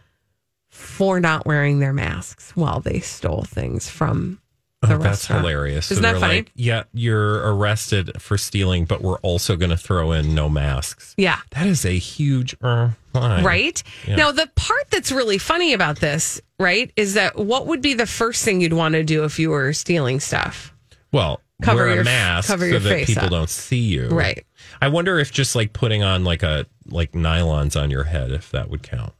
for 0.69 1.19
not 1.19 1.45
wearing 1.45 1.79
their 1.79 1.93
masks 1.93 2.51
while 2.55 2.79
they 2.79 2.99
stole 2.99 3.43
things 3.43 3.89
from 3.89 4.39
the 4.85 4.95
Oh, 4.95 4.97
that's 4.99 5.25
hilarious. 5.27 5.91
Isn't 5.91 6.03
that 6.03 6.19
funny? 6.19 6.35
Like, 6.37 6.51
yeah, 6.55 6.83
you're 6.93 7.53
arrested 7.55 8.11
for 8.21 8.37
stealing, 8.37 8.85
but 8.85 9.01
we're 9.01 9.19
also 9.19 9.55
going 9.55 9.69
to 9.71 9.77
throw 9.77 10.11
in 10.11 10.33
no 10.35 10.49
masks. 10.49 11.13
Yeah. 11.17 11.39
That 11.51 11.67
is 11.67 11.85
a 11.85 11.97
huge 11.97 12.55
uh, 12.61 12.89
fine. 13.13 13.43
Right? 13.43 13.81
Yeah. 14.07 14.15
Now, 14.15 14.31
the 14.31 14.49
part 14.55 14.89
that's 14.91 15.11
really 15.11 15.37
funny 15.37 15.73
about 15.73 15.99
this, 15.99 16.41
right, 16.59 16.91
is 16.95 17.13
that 17.15 17.37
what 17.37 17.67
would 17.67 17.81
be 17.81 17.93
the 17.93 18.05
first 18.07 18.43
thing 18.45 18.61
you'd 18.61 18.73
want 18.73 18.93
to 18.93 19.03
do 19.03 19.23
if 19.23 19.39
you 19.39 19.49
were 19.51 19.73
stealing 19.73 20.19
stuff? 20.19 20.73
Well, 21.11 21.41
Cover 21.61 21.85
wear 21.85 21.93
your- 21.93 22.01
a 22.01 22.05
mask 22.05 22.47
cover 22.49 22.65
so 22.65 22.71
your 22.71 22.79
that 22.81 23.05
people 23.07 23.23
up. 23.25 23.29
don't 23.31 23.49
see 23.49 23.79
you. 23.79 24.09
Right. 24.09 24.45
I 24.81 24.89
wonder 24.89 25.19
if 25.19 25.31
just 25.31 25.55
like 25.55 25.71
putting 25.71 26.03
on 26.03 26.23
like 26.25 26.43
a 26.43 26.65
like 26.87 27.13
nylons 27.13 27.81
on 27.81 27.89
your 27.89 28.03
head, 28.03 28.31
if 28.31 28.51
that 28.51 28.69
would 28.69 28.83
count. 28.83 29.13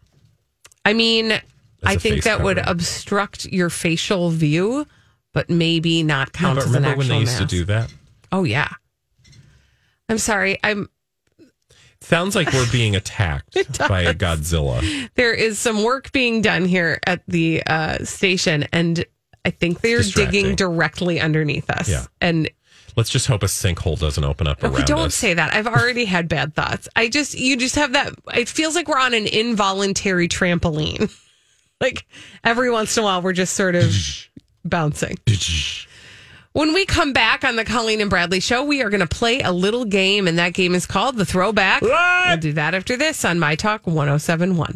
I 0.84 0.92
mean, 0.94 1.40
I 1.84 1.96
think 1.96 2.24
that 2.24 2.44
would 2.44 2.58
obstruct 2.58 3.46
your 3.46 3.70
facial 3.70 4.32
view, 4.32 4.86
but 5.36 5.50
maybe 5.52 6.02
not 6.02 6.30
No, 6.34 6.40
count 6.40 6.56
but 6.56 6.64
as 6.64 6.70
an 6.72 6.74
remember 6.76 6.88
actual 6.90 6.98
when 7.00 7.08
they 7.10 7.20
used 7.20 7.34
mask. 7.40 7.42
to 7.50 7.56
do 7.58 7.66
that? 7.66 7.94
Oh, 8.32 8.44
yeah. 8.46 8.70
I'm 10.10 10.18
sorry. 10.18 10.58
I'm 10.64 10.90
Sounds 12.02 12.36
like 12.36 12.52
we're 12.54 12.72
being 12.72 12.96
attacked 13.02 13.78
by 13.88 14.02
a 14.02 14.14
Godzilla. 14.14 15.10
there 15.16 15.34
is 15.34 15.58
some 15.60 15.84
work 15.84 16.12
being 16.12 16.42
done 16.42 16.66
here 16.66 17.00
at 17.08 17.22
the 17.28 17.64
uh, 17.66 18.04
station, 18.06 18.66
and 18.72 19.04
I 19.44 19.50
think 19.50 19.82
they're 19.82 20.04
digging 20.04 20.56
directly 20.56 21.20
underneath 21.20 21.70
us. 21.70 21.90
Yeah. 21.90 22.06
And 22.22 22.50
Let's 22.96 23.10
just 23.10 23.28
hope 23.28 23.44
a 23.44 23.48
sinkhole 23.48 24.00
doesn't 24.00 24.24
open 24.24 24.48
up 24.48 24.64
around 24.64 24.74
Okay, 24.76 24.84
don't 24.86 25.08
us. 25.08 25.16
say 25.16 25.34
that. 25.34 25.54
I've 25.54 25.68
already 25.68 26.06
had 26.06 26.30
bad 26.30 26.54
thoughts. 26.56 26.88
I 26.96 27.10
just, 27.10 27.34
you 27.38 27.58
just 27.58 27.76
have 27.76 27.92
that. 27.94 28.14
It 28.36 28.48
feels 28.48 28.74
like 28.76 28.88
we're 28.88 29.00
on 29.00 29.14
an 29.14 29.28
involuntary 29.28 30.30
trampoline. 30.30 31.12
like 31.82 32.06
every 32.44 32.70
once 32.72 32.96
in 32.96 33.04
a 33.04 33.06
while, 33.06 33.22
we're 33.22 33.34
just 33.34 33.54
sort 33.56 33.76
of 33.76 33.92
bouncing. 34.66 35.18
When 36.56 36.74
we 36.74 36.86
come 36.86 37.12
back 37.12 37.44
on 37.44 37.58
the 37.58 37.66
Colleen 37.66 38.00
and 38.00 38.10
Bradley 38.10 38.40
show, 38.40 38.64
we 38.64 38.82
are 38.82 38.90
going 38.90 39.02
to 39.02 39.08
play 39.08 39.42
a 39.42 39.52
little 39.52 39.84
game, 39.84 40.26
and 40.26 40.40
that 40.40 40.54
game 40.54 40.74
is 40.74 40.86
called 40.86 41.18
the 41.18 41.26
Throwback. 41.26 41.82
We'll 42.30 42.38
do 42.38 42.54
that 42.54 42.74
after 42.74 42.96
this 42.96 43.26
on 43.26 43.40
My 43.40 43.56
Talk 43.56 43.86
1071. 43.86 44.74